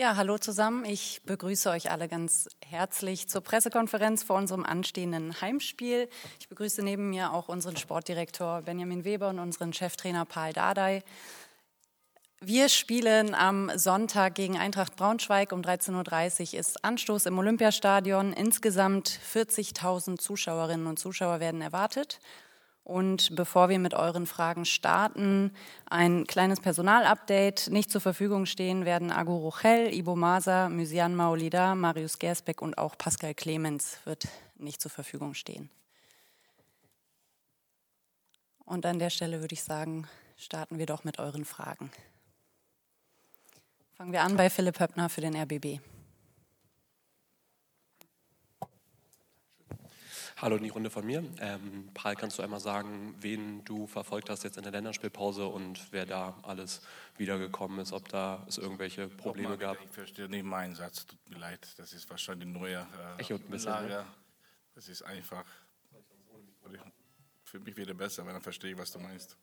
Ja, 0.00 0.16
hallo 0.16 0.38
zusammen. 0.38 0.86
Ich 0.86 1.20
begrüße 1.26 1.68
euch 1.68 1.90
alle 1.90 2.08
ganz 2.08 2.48
herzlich 2.66 3.28
zur 3.28 3.42
Pressekonferenz 3.42 4.22
vor 4.22 4.36
unserem 4.36 4.64
anstehenden 4.64 5.38
Heimspiel. 5.42 6.08
Ich 6.38 6.48
begrüße 6.48 6.82
neben 6.82 7.10
mir 7.10 7.34
auch 7.34 7.50
unseren 7.50 7.76
Sportdirektor 7.76 8.62
Benjamin 8.62 9.04
Weber 9.04 9.28
und 9.28 9.38
unseren 9.38 9.74
Cheftrainer 9.74 10.24
Paul 10.24 10.54
Dardai. 10.54 11.02
Wir 12.40 12.70
spielen 12.70 13.34
am 13.34 13.70
Sonntag 13.76 14.36
gegen 14.36 14.56
Eintracht 14.56 14.96
Braunschweig 14.96 15.52
um 15.52 15.60
13.30 15.60 16.54
Uhr 16.54 16.60
ist 16.60 16.82
Anstoß 16.82 17.26
im 17.26 17.38
Olympiastadion. 17.38 18.32
Insgesamt 18.32 19.20
40.000 19.34 20.18
Zuschauerinnen 20.18 20.86
und 20.86 20.98
Zuschauer 20.98 21.40
werden 21.40 21.60
erwartet. 21.60 22.20
Und 22.84 23.36
bevor 23.36 23.68
wir 23.68 23.78
mit 23.78 23.94
euren 23.94 24.26
Fragen 24.26 24.64
starten, 24.64 25.52
ein 25.86 26.26
kleines 26.26 26.60
Personalupdate. 26.60 27.68
Nicht 27.70 27.90
zur 27.90 28.00
Verfügung 28.00 28.46
stehen 28.46 28.84
werden 28.84 29.12
Agu 29.12 29.36
Rochel, 29.36 29.92
Ibo 29.92 30.16
Masa, 30.16 30.68
Mysian 30.68 31.14
Maolida, 31.14 31.74
Marius 31.74 32.18
Gersbeck 32.18 32.62
und 32.62 32.78
auch 32.78 32.96
Pascal 32.96 33.34
Clemens 33.34 33.98
wird 34.04 34.28
nicht 34.56 34.80
zur 34.80 34.90
Verfügung 34.90 35.34
stehen. 35.34 35.70
Und 38.64 38.86
an 38.86 38.98
der 38.98 39.10
Stelle 39.10 39.40
würde 39.40 39.54
ich 39.54 39.62
sagen, 39.62 40.06
starten 40.36 40.78
wir 40.78 40.86
doch 40.86 41.04
mit 41.04 41.18
euren 41.18 41.44
Fragen. 41.44 41.90
Fangen 43.96 44.12
wir 44.12 44.22
an 44.22 44.36
bei 44.36 44.48
Philipp 44.48 44.80
Höppner 44.80 45.08
für 45.08 45.20
den 45.20 45.36
RBB. 45.36 45.80
Hallo 50.40 50.56
in 50.56 50.62
die 50.62 50.70
Runde 50.70 50.88
von 50.88 51.04
mir. 51.04 51.22
Ähm, 51.38 51.90
Paul, 51.92 52.14
kannst 52.14 52.38
du 52.38 52.42
einmal 52.42 52.60
sagen, 52.60 53.14
wen 53.20 53.62
du 53.66 53.86
verfolgt 53.86 54.30
hast 54.30 54.42
jetzt 54.42 54.56
in 54.56 54.62
der 54.62 54.72
Länderspielpause 54.72 55.46
und 55.46 55.92
wer 55.92 56.06
da 56.06 56.34
alles 56.42 56.80
wiedergekommen 57.18 57.78
ist, 57.80 57.92
ob 57.92 58.08
da 58.08 58.42
es 58.48 58.56
irgendwelche 58.56 59.08
Probleme 59.08 59.58
gab? 59.58 59.76
Ich 59.84 59.90
verstehe 59.90 60.30
nicht 60.30 60.44
meinen 60.44 60.74
Satz, 60.74 61.04
tut 61.04 61.18
mir 61.28 61.36
leid, 61.36 61.68
das 61.76 61.92
ist 61.92 62.08
wahrscheinlich 62.08 62.48
ein 62.48 62.52
neuer 62.52 62.88
äh, 63.18 63.20
Echo 63.20 63.34
ein 63.34 63.50
bisschen. 63.50 63.86
Ne? 63.86 64.06
Das 64.74 64.88
ist 64.88 65.02
einfach 65.02 65.44
für 67.44 67.60
mich 67.60 67.76
wieder 67.76 67.92
besser, 67.92 68.24
wenn 68.24 68.32
dann 68.32 68.40
verstehe 68.40 68.72
ich, 68.72 68.78
was 68.78 68.92
du 68.92 68.98
meinst. 68.98 69.36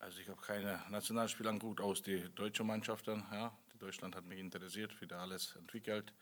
Also 0.00 0.20
ich 0.20 0.28
habe 0.28 0.40
keine 0.40 0.80
Nationalspieler 0.90 1.50
angeguckt, 1.50 1.80
aus 1.80 2.02
die 2.02 2.22
deutsche 2.34 2.62
Mannschaften. 2.62 3.24
Ja. 3.32 3.56
Deutschland 3.78 4.16
hat 4.16 4.24
mich 4.24 4.38
interessiert, 4.38 5.00
wie 5.00 5.06
da 5.06 5.22
alles 5.22 5.54
entwickelt. 5.56 6.12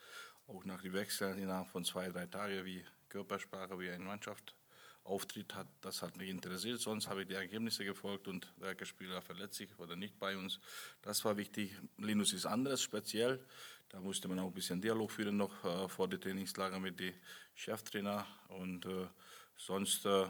Auch 0.46 0.64
nach 0.64 0.82
den 0.82 0.92
Wechseln 0.92 1.38
innerhalb 1.38 1.68
von 1.68 1.84
zwei, 1.84 2.08
drei 2.08 2.26
Tagen, 2.26 2.64
wie 2.64 2.84
Körpersprache, 3.08 3.78
wie 3.78 3.90
eine 3.90 4.04
Mannschaft 4.04 4.54
auftritt, 5.04 5.54
hat, 5.54 5.66
das 5.80 6.02
hat 6.02 6.16
mich 6.16 6.28
interessiert. 6.28 6.80
Sonst 6.80 7.08
habe 7.08 7.22
ich 7.22 7.28
die 7.28 7.34
Ergebnisse 7.34 7.84
gefolgt 7.84 8.28
und 8.28 8.52
welcher 8.56 8.86
Spieler 8.86 9.22
verletzt 9.22 9.54
sich 9.54 9.78
oder 9.78 9.96
nicht 9.96 10.18
bei 10.18 10.36
uns. 10.36 10.58
Das 11.02 11.24
war 11.24 11.36
wichtig. 11.36 11.74
Linus 11.98 12.32
ist 12.32 12.46
anderes, 12.46 12.82
speziell. 12.82 13.44
Da 13.88 14.00
musste 14.00 14.26
man 14.28 14.38
auch 14.38 14.48
ein 14.48 14.54
bisschen 14.54 14.80
Dialog 14.80 15.10
führen 15.10 15.36
noch 15.36 15.64
äh, 15.64 15.88
vor 15.88 16.08
dem 16.08 16.20
Trainingslager 16.20 16.80
mit 16.80 16.98
den 16.98 17.14
Cheftrainer. 17.54 18.26
Und 18.48 18.84
äh, 18.86 19.06
sonst 19.56 20.04
äh, 20.06 20.26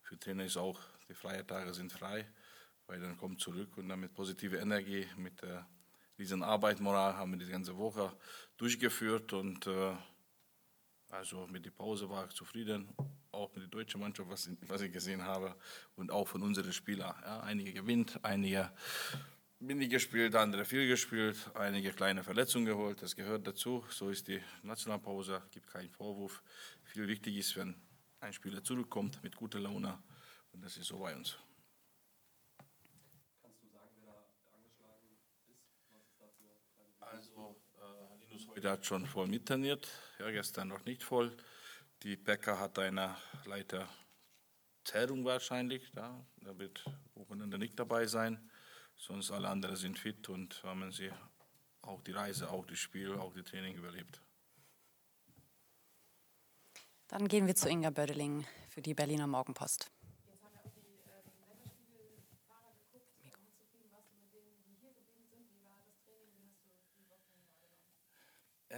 für 0.00 0.18
Trainer 0.18 0.44
ist 0.44 0.56
auch, 0.56 0.80
die 1.08 1.14
freien 1.14 1.46
Tage 1.46 1.74
sind 1.74 1.92
frei 1.92 2.26
weil 2.88 3.00
dann 3.00 3.16
kommt 3.16 3.40
zurück 3.40 3.76
und 3.76 3.88
dann 3.88 4.00
mit 4.00 4.12
positiver 4.14 4.58
Energie, 4.58 5.06
mit 5.16 5.42
äh, 5.42 5.60
diesen 6.16 6.42
Arbeitsmoral 6.42 7.14
haben 7.14 7.32
wir 7.32 7.38
die 7.38 7.52
ganze 7.52 7.76
Woche 7.76 8.12
durchgeführt 8.56 9.32
und 9.34 9.66
äh, 9.68 9.94
also 11.10 11.46
mit 11.46 11.64
der 11.64 11.70
Pause 11.70 12.08
war 12.10 12.26
ich 12.26 12.32
zufrieden, 12.32 12.88
auch 13.30 13.52
mit 13.54 13.62
der 13.62 13.68
deutschen 13.68 14.00
Mannschaft, 14.00 14.28
was, 14.28 14.50
was 14.66 14.80
ich 14.80 14.92
gesehen 14.92 15.22
habe 15.22 15.54
und 15.96 16.10
auch 16.10 16.26
von 16.26 16.42
unseren 16.42 16.72
Spielern. 16.72 17.14
Ja, 17.22 17.40
einige 17.40 17.72
gewinnt, 17.72 18.18
einige 18.24 18.70
wenig 19.60 19.90
gespielt, 19.90 20.34
andere 20.34 20.64
viel 20.64 20.88
gespielt, 20.88 21.50
einige 21.54 21.92
kleine 21.92 22.24
Verletzungen 22.24 22.66
geholt, 22.66 23.02
das 23.02 23.14
gehört 23.14 23.46
dazu. 23.46 23.84
So 23.90 24.10
ist 24.10 24.28
die 24.28 24.40
Nationalpause, 24.62 25.42
gibt 25.50 25.68
keinen 25.68 25.90
Vorwurf. 25.90 26.42
Viel 26.84 27.06
wichtig 27.06 27.36
ist, 27.36 27.56
wenn 27.56 27.74
ein 28.20 28.32
Spieler 28.32 28.64
zurückkommt 28.64 29.22
mit 29.22 29.36
guter 29.36 29.60
Laune 29.60 29.98
und 30.52 30.64
das 30.64 30.76
ist 30.76 30.86
so 30.86 30.98
bei 30.98 31.14
uns. 31.14 31.38
Heute 38.48 38.70
hat 38.70 38.86
schon 38.86 39.06
voll 39.06 39.28
mittrainiert, 39.28 39.88
ja, 40.18 40.30
gestern 40.30 40.68
noch 40.68 40.84
nicht 40.84 41.02
voll. 41.02 41.36
Die 42.02 42.16
Bäcker 42.16 42.58
hat 42.58 42.78
eine 42.78 43.16
leider 43.44 43.88
Zerrung 44.84 45.24
wahrscheinlich, 45.24 45.90
da, 45.92 46.24
da 46.40 46.58
wird 46.58 46.84
Wochenende 47.14 47.58
nicht 47.58 47.78
dabei 47.78 48.06
sein. 48.06 48.50
Sonst 48.96 49.30
alle 49.30 49.48
anderen 49.48 49.76
sind 49.76 49.98
fit 49.98 50.28
und 50.28 50.62
haben 50.64 50.90
sie 50.90 51.10
auch 51.82 52.02
die 52.02 52.12
Reise, 52.12 52.50
auch 52.50 52.66
das 52.66 52.78
Spiel, 52.78 53.14
auch 53.14 53.32
die 53.32 53.42
Training 53.42 53.76
überlebt. 53.76 54.20
Dann 57.08 57.28
gehen 57.28 57.46
wir 57.46 57.54
zu 57.54 57.68
Inga 57.68 57.90
Bödeling 57.90 58.44
für 58.68 58.82
die 58.82 58.94
Berliner 58.94 59.26
Morgenpost. 59.26 59.90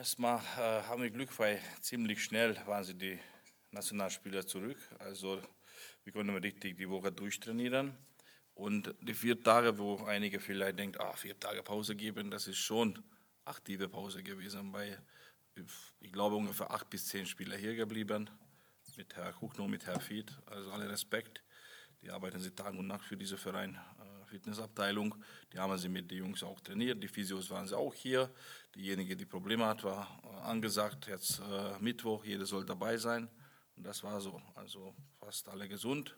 Erstmal 0.00 0.38
äh, 0.56 0.82
haben 0.88 1.02
wir 1.02 1.10
Glück, 1.10 1.38
weil 1.38 1.60
ziemlich 1.82 2.24
schnell 2.24 2.56
waren 2.64 2.82
sie 2.84 2.94
die 2.94 3.18
Nationalspieler 3.70 4.46
zurück. 4.46 4.78
Also 4.98 5.42
wir 6.04 6.12
konnten 6.14 6.34
richtig 6.38 6.78
die 6.78 6.88
Woche 6.88 7.12
durchtrainieren. 7.12 7.92
Und 8.54 8.94
die 9.02 9.12
vier 9.12 9.42
Tage, 9.42 9.78
wo 9.78 10.02
einige 10.06 10.40
vielleicht 10.40 10.78
denken, 10.78 10.98
ah, 11.02 11.12
vier 11.12 11.38
Tage 11.38 11.62
Pause 11.62 11.94
geben, 11.96 12.30
das 12.30 12.46
ist 12.46 12.56
schon 12.56 12.98
aktive 13.44 13.90
Pause 13.90 14.22
gewesen, 14.22 14.72
weil 14.72 15.02
ich 16.00 16.10
glaube 16.10 16.36
ungefähr 16.36 16.70
acht 16.70 16.88
bis 16.88 17.06
zehn 17.06 17.26
Spieler 17.26 17.58
hier 17.58 17.74
geblieben, 17.74 18.30
mit 18.96 19.14
Herr 19.16 19.34
Kuchno, 19.34 19.68
mit 19.68 19.84
Herr 19.84 20.00
Fied, 20.00 20.32
also 20.46 20.72
alle 20.72 20.88
Respekt. 20.88 21.42
Die 22.00 22.10
arbeiten 22.10 22.40
sie 22.40 22.52
Tag 22.52 22.72
und 22.72 22.86
Nacht 22.86 23.04
für 23.04 23.18
diesen 23.18 23.36
Verein. 23.36 23.78
Fitnessabteilung. 24.30 25.14
Die 25.52 25.58
haben 25.58 25.76
sie 25.76 25.88
mit 25.88 26.10
den 26.10 26.18
Jungs 26.18 26.42
auch 26.42 26.60
trainiert. 26.60 27.02
Die 27.02 27.08
Physios 27.08 27.50
waren 27.50 27.66
sie 27.66 27.76
auch 27.76 27.92
hier. 27.92 28.30
Diejenige, 28.74 29.16
die 29.16 29.26
Probleme 29.26 29.66
hat, 29.66 29.82
war 29.84 30.08
äh, 30.24 30.48
angesagt, 30.48 31.08
jetzt 31.08 31.40
äh, 31.40 31.78
Mittwoch, 31.80 32.24
jeder 32.24 32.46
soll 32.46 32.64
dabei 32.64 32.96
sein. 32.96 33.28
Und 33.76 33.84
das 33.84 34.02
war 34.02 34.20
so. 34.20 34.40
Also 34.54 34.94
fast 35.18 35.48
alle 35.48 35.68
gesund. 35.68 36.16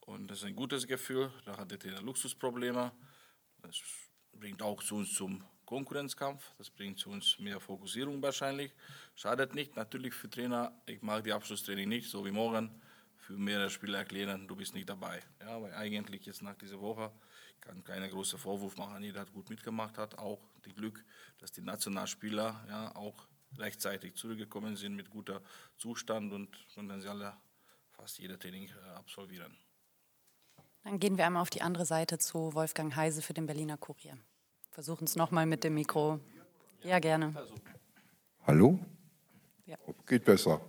Und 0.00 0.30
das 0.30 0.38
ist 0.38 0.44
ein 0.44 0.56
gutes 0.56 0.86
Gefühl. 0.86 1.30
Da 1.44 1.56
hatte 1.56 1.78
der 1.78 2.00
Luxusprobleme. 2.02 2.92
Das 3.62 3.76
bringt 4.32 4.62
auch 4.62 4.82
zu 4.82 4.96
uns 4.96 5.14
zum 5.14 5.44
Konkurrenzkampf. 5.66 6.42
Das 6.58 6.70
bringt 6.70 6.98
zu 6.98 7.10
uns 7.10 7.38
mehr 7.38 7.60
Fokussierung 7.60 8.22
wahrscheinlich. 8.22 8.72
Schadet 9.14 9.54
nicht. 9.54 9.76
Natürlich 9.76 10.14
für 10.14 10.28
Trainer, 10.28 10.72
ich 10.86 11.02
mag 11.02 11.24
die 11.24 11.32
Abschlusstraining 11.32 11.88
nicht, 11.88 12.10
so 12.10 12.24
wie 12.24 12.30
morgen 12.30 12.80
für 13.26 13.32
mehrere 13.32 13.70
Spieler 13.70 13.98
erklären, 13.98 14.46
du 14.46 14.54
bist 14.54 14.74
nicht 14.74 14.88
dabei. 14.88 15.22
Ja, 15.40 15.60
weil 15.60 15.72
eigentlich 15.72 16.26
jetzt 16.26 16.42
nach 16.42 16.56
dieser 16.56 16.80
Woche 16.80 17.10
kann 17.64 17.82
keiner 17.82 18.08
große 18.08 18.38
Vorwurf 18.38 18.76
machen. 18.76 19.02
Jeder 19.02 19.20
hat 19.20 19.32
gut 19.32 19.50
mitgemacht, 19.50 19.98
hat 19.98 20.18
auch 20.18 20.40
die 20.64 20.72
Glück, 20.72 21.04
dass 21.38 21.52
die 21.52 21.62
Nationalspieler 21.62 22.64
ja 22.68 22.94
auch 22.94 23.26
rechtzeitig 23.58 24.14
zurückgekommen 24.14 24.76
sind 24.76 24.94
mit 24.94 25.10
guter 25.10 25.40
Zustand 25.76 26.32
und 26.32 26.48
dann 26.76 27.00
sie 27.00 27.08
alle 27.08 27.34
fast 27.92 28.18
jeder 28.18 28.38
Training 28.38 28.68
äh, 28.68 28.94
absolvieren. 28.94 29.56
Dann 30.82 30.98
gehen 30.98 31.16
wir 31.16 31.24
einmal 31.24 31.42
auf 31.42 31.50
die 31.50 31.62
andere 31.62 31.86
Seite 31.86 32.18
zu 32.18 32.52
Wolfgang 32.54 32.94
Heise 32.94 33.22
für 33.22 33.32
den 33.32 33.46
Berliner 33.46 33.78
Kurier. 33.78 34.18
Versuchen 34.70 35.04
es 35.04 35.16
nochmal 35.16 35.46
mit 35.46 35.64
dem 35.64 35.74
Mikro. 35.74 36.20
Ja, 36.82 36.98
gerne. 36.98 37.34
Hallo? 38.46 38.78
Ja. 39.64 39.78
Geht 40.04 40.24
besser. 40.24 40.60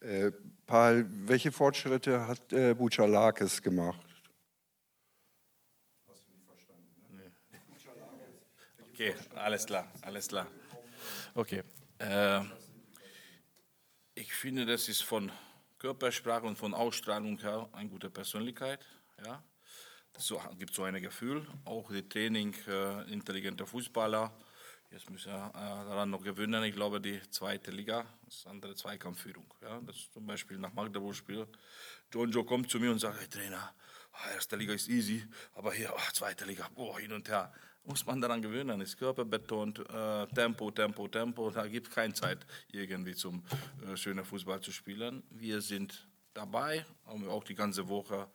Äh, 0.00 0.32
Paul, 0.66 1.06
welche 1.26 1.52
Fortschritte 1.52 2.26
hat 2.26 2.52
äh, 2.52 2.74
Buchalakis 2.74 3.62
gemacht? 3.62 4.11
Okay, 9.02 9.16
alles 9.34 9.66
klar, 9.66 9.90
alles 10.02 10.28
klar. 10.28 10.46
Okay. 11.34 11.64
Äh, 11.98 12.40
ich 14.14 14.32
finde, 14.32 14.64
das 14.64 14.88
ist 14.88 15.02
von 15.02 15.32
Körpersprache 15.80 16.46
und 16.46 16.56
von 16.56 16.72
Ausstrahlung 16.72 17.36
her 17.40 17.68
eine 17.72 17.88
gute 17.88 18.10
Persönlichkeit. 18.10 18.86
Ja. 19.26 19.42
So 20.16 20.40
gibt 20.56 20.72
so 20.72 20.84
ein 20.84 21.02
Gefühl. 21.02 21.44
Auch 21.64 21.90
das 21.90 22.04
Training, 22.10 22.54
äh, 22.68 23.12
intelligenter 23.12 23.66
Fußballer. 23.66 24.32
Jetzt 24.92 25.10
müssen 25.10 25.32
wir 25.32 25.48
äh, 25.48 25.88
daran 25.88 26.10
noch 26.10 26.22
gewöhnen. 26.22 26.62
Ich 26.62 26.74
glaube, 26.76 27.00
die 27.00 27.20
zweite 27.28 27.72
Liga, 27.72 28.06
das 28.24 28.46
andere 28.46 28.76
Zweikampfführung. 28.76 29.52
Ja. 29.62 29.80
Das 29.80 29.96
ist 29.96 30.12
zum 30.12 30.24
Beispiel 30.28 30.58
nach 30.58 30.72
Magdeburg-Spiel. 30.74 31.48
John 32.12 32.30
Joe 32.30 32.44
kommt 32.44 32.70
zu 32.70 32.78
mir 32.78 32.92
und 32.92 33.00
sagt: 33.00 33.18
Hey 33.18 33.26
Trainer, 33.26 33.74
erste 34.32 34.54
Liga 34.54 34.74
ist 34.74 34.88
easy, 34.88 35.26
aber 35.54 35.72
hier, 35.72 35.92
oh, 35.92 36.12
zweite 36.12 36.44
Liga, 36.44 36.68
boah, 36.72 37.00
hin 37.00 37.12
und 37.12 37.28
her 37.28 37.52
muss 37.84 38.06
man 38.06 38.20
daran 38.20 38.42
gewöhnen. 38.42 38.80
Ist 38.80 38.98
körperbetont, 38.98 39.80
äh, 39.80 40.26
Tempo, 40.28 40.70
Tempo, 40.70 41.08
Tempo. 41.08 41.50
Da 41.50 41.66
gibt 41.66 41.88
es 41.88 41.94
keine 41.94 42.14
Zeit, 42.14 42.46
irgendwie 42.70 43.14
zum 43.14 43.42
äh, 43.86 43.96
schönen 43.96 44.24
Fußball 44.24 44.60
zu 44.60 44.72
spielen. 44.72 45.22
Wir 45.30 45.60
sind 45.60 46.06
dabei, 46.34 46.84
haben 47.06 47.22
wir 47.22 47.30
auch 47.30 47.44
die 47.44 47.54
ganze 47.54 47.88
Woche 47.88 48.28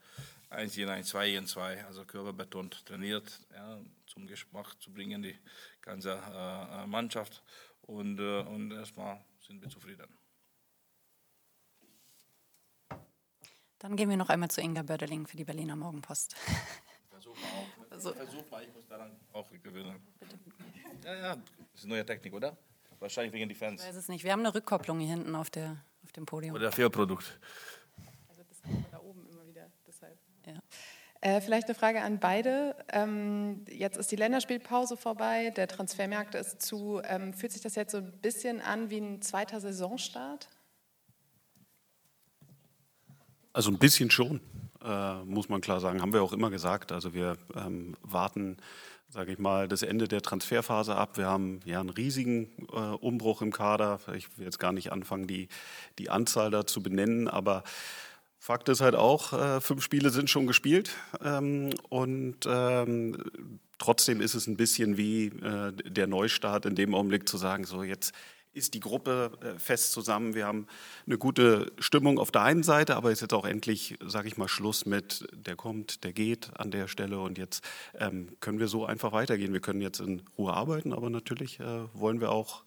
eins 0.50 0.76
gegen 0.76 0.90
eins, 0.90 1.10
zwei 1.10 1.30
gegen 1.30 1.48
zwei, 1.48 1.84
also 1.86 2.06
körperbetont 2.06 2.86
trainiert, 2.86 3.40
ja, 3.54 3.80
zum 4.06 4.28
Geschmack 4.28 4.76
zu 4.80 4.92
bringen, 4.92 5.22
die 5.22 5.36
ganze 5.82 6.14
äh, 6.14 6.88
Mannschaft. 6.88 7.44
Und, 7.82 8.20
äh, 8.20 8.42
und 8.42 8.72
erstmal 8.72 9.24
sind 9.46 9.62
wir 9.62 9.70
zufrieden. 9.70 10.08
Dann 13.80 13.96
gehen 13.96 14.10
wir 14.10 14.18
noch 14.18 14.30
einmal 14.30 14.50
zu 14.50 14.60
Inga 14.60 14.82
Bördeling 14.82 15.28
für 15.28 15.38
die 15.38 15.46
Berliner 15.46 15.76
Morgenpost. 15.76 16.36
Versuch 18.02 18.16
mal 18.16 18.16
auch. 18.16 18.20
Also, 18.20 18.32
Versuch 18.32 18.52
mal, 18.52 18.64
ich 18.64 18.74
muss 18.74 18.88
daran 18.88 19.12
auch 19.34 19.50
gewinnen. 19.64 20.02
Bitte. 20.20 20.38
Ja, 21.06 21.16
ja, 21.16 21.36
das 21.36 21.46
ist 21.76 21.84
eine 21.86 21.94
neue 21.94 22.06
Technik, 22.06 22.34
oder? 22.34 22.58
Wahrscheinlich 23.00 23.34
wegen 23.34 23.48
die 23.48 23.56
Fans. 23.56 23.82
Ich 23.82 23.88
weiß 23.88 23.96
es 23.96 24.10
nicht. 24.10 24.24
Wir 24.24 24.32
haben 24.32 24.40
eine 24.40 24.54
Rückkopplung 24.54 25.00
hier 25.00 25.10
hinten 25.10 25.36
auf, 25.36 25.50
der, 25.50 25.84
auf 26.04 26.12
dem 26.14 26.26
Podium. 26.26 26.56
Oder 26.56 26.72
Fehlprodukt. 26.72 27.40
Also 28.28 28.44
das 28.44 28.62
kommt 28.62 28.86
da 28.92 29.00
oben 29.00 29.28
immer 29.30 29.46
wieder, 29.46 29.70
deshalb. 29.86 30.18
Ja. 30.46 30.60
Äh, 31.22 31.42
vielleicht 31.42 31.68
eine 31.68 31.76
Frage 31.76 32.02
an 32.02 32.20
beide. 32.20 32.76
Ähm, 32.90 33.66
jetzt 33.70 33.98
ist 33.98 34.12
die 34.12 34.16
Länderspielpause 34.16 34.98
vorbei, 34.98 35.52
der 35.52 35.68
Transfermarkt 35.68 36.36
ist 36.36 36.62
zu. 36.62 37.02
Ähm, 37.04 37.34
fühlt 37.34 37.52
sich 37.52 37.62
das 37.62 37.76
jetzt 37.76 37.92
so 37.92 37.98
ein 37.98 38.12
bisschen 38.20 38.62
an 38.62 38.90
wie 38.90 39.00
ein 39.00 39.22
zweiter 39.22 39.60
Saisonstart? 39.60 40.50
Also 43.54 43.72
ein 43.72 43.80
bisschen 43.80 44.12
schon, 44.12 44.40
äh, 44.88 45.24
muss 45.26 45.50
man 45.50 45.62
klar 45.62 45.80
sagen. 45.80 46.02
Haben 46.02 46.14
wir 46.14 46.24
auch 46.24 46.34
immer 46.34 46.50
gesagt. 46.50 46.92
Also 46.92 47.14
wir 47.14 47.38
ähm, 47.56 47.96
warten, 48.02 48.58
sage 49.10 49.32
ich 49.32 49.40
mal, 49.40 49.68
das 49.68 49.82
Ende 49.82 50.08
der 50.08 50.22
Transferphase 50.22 50.96
ab. 50.96 51.18
Wir 51.18 51.28
haben 51.28 51.60
ja 51.66 51.80
einen 51.80 51.90
riesigen 51.90 52.50
äh, 52.72 52.78
Umbruch 52.78 53.42
im 53.42 53.52
Kader. 53.52 54.00
Ich 54.16 54.38
will 54.38 54.46
jetzt 54.46 54.60
gar 54.60 54.72
nicht 54.72 54.92
anfangen, 54.92 55.28
die, 55.28 55.48
die 56.00 56.10
Anzahl 56.10 56.52
da 56.52 56.66
zu 56.66 56.82
benennen, 56.82 57.28
aber 57.28 57.64
Fakt 58.40 58.70
ist 58.70 58.82
halt 58.82 58.96
auch, 58.96 59.34
äh, 59.34 59.60
fünf 59.60 59.84
Spiele 59.84 60.10
sind 60.10 60.30
schon 60.30 60.48
gespielt 60.48 60.92
ähm, 61.22 61.72
und 61.90 62.38
ähm, 62.48 63.18
trotzdem 63.78 64.22
ist 64.22 64.36
es 64.36 64.48
ein 64.48 64.56
bisschen 64.56 64.96
wie 64.96 65.26
äh, 65.26 65.74
der 65.74 66.08
Neustart 66.08 66.66
in 66.66 66.76
dem 66.76 66.96
Augenblick 66.96 67.28
zu 67.28 67.36
sagen, 67.36 67.66
so 67.66 67.84
jetzt 67.84 68.14
ist 68.58 68.74
die 68.74 68.80
Gruppe 68.80 69.32
äh, 69.42 69.60
fest 69.60 69.92
zusammen. 69.92 70.36
Wir 70.36 70.48
haben 70.48 70.68
eine 71.06 71.18
gute 71.18 71.72
Stimmung 71.80 72.20
auf 72.20 72.32
der 72.32 72.42
einen 72.42 72.64
Seite, 72.64 72.96
aber 72.96 73.10
es 73.10 73.20
ist 73.20 73.22
jetzt 73.22 73.34
auch 73.34 73.46
endlich, 73.46 73.98
sage 74.06 74.28
ich 74.28 74.38
mal, 74.38 74.48
Schluss 74.48 74.86
mit, 74.86 75.28
der 75.34 75.56
kommt, 75.56 76.04
der 76.04 76.14
geht 76.14 76.52
an 76.60 76.72
der 76.72 76.88
Stelle 76.88 77.20
und 77.20 77.38
jetzt 77.38 77.64
ähm, 77.98 78.30
können 78.40 78.60
wir 78.60 78.68
so 78.68 78.86
einfach 78.86 79.12
weitergehen. 79.12 79.54
Wir 79.54 79.62
können 79.62 79.82
jetzt 79.82 80.00
in 80.00 80.24
Ruhe 80.38 80.54
arbeiten, 80.54 80.94
aber 80.94 81.10
natürlich 81.10 81.60
äh, 81.60 81.84
wollen 81.94 82.20
wir 82.20 82.32
auch 82.32 82.64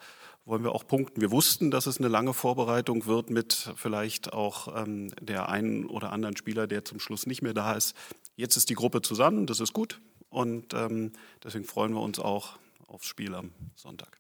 wollen 0.46 0.64
wir 0.64 0.72
auch 0.72 0.86
punkten. 0.86 1.20
Wir 1.20 1.30
wussten, 1.30 1.70
dass 1.70 1.86
es 1.86 1.98
eine 1.98 2.08
lange 2.08 2.32
Vorbereitung 2.32 3.06
wird 3.06 3.30
mit 3.30 3.72
vielleicht 3.76 4.32
auch 4.32 4.74
ähm, 4.74 5.12
der 5.20 5.48
einen 5.48 5.86
oder 5.86 6.12
anderen 6.12 6.36
Spieler, 6.36 6.66
der 6.66 6.84
zum 6.84 6.98
Schluss 6.98 7.26
nicht 7.26 7.42
mehr 7.42 7.54
da 7.54 7.74
ist. 7.74 7.94
Jetzt 8.36 8.56
ist 8.56 8.70
die 8.70 8.74
Gruppe 8.74 9.02
zusammen, 9.02 9.46
das 9.46 9.60
ist 9.60 9.72
gut 9.72 10.00
und 10.30 10.72
ähm, 10.74 11.12
deswegen 11.44 11.64
freuen 11.64 11.92
wir 11.92 12.00
uns 12.00 12.18
auch 12.18 12.58
aufs 12.86 13.06
Spiel 13.06 13.34
am 13.34 13.52
Sonntag. 13.76 14.19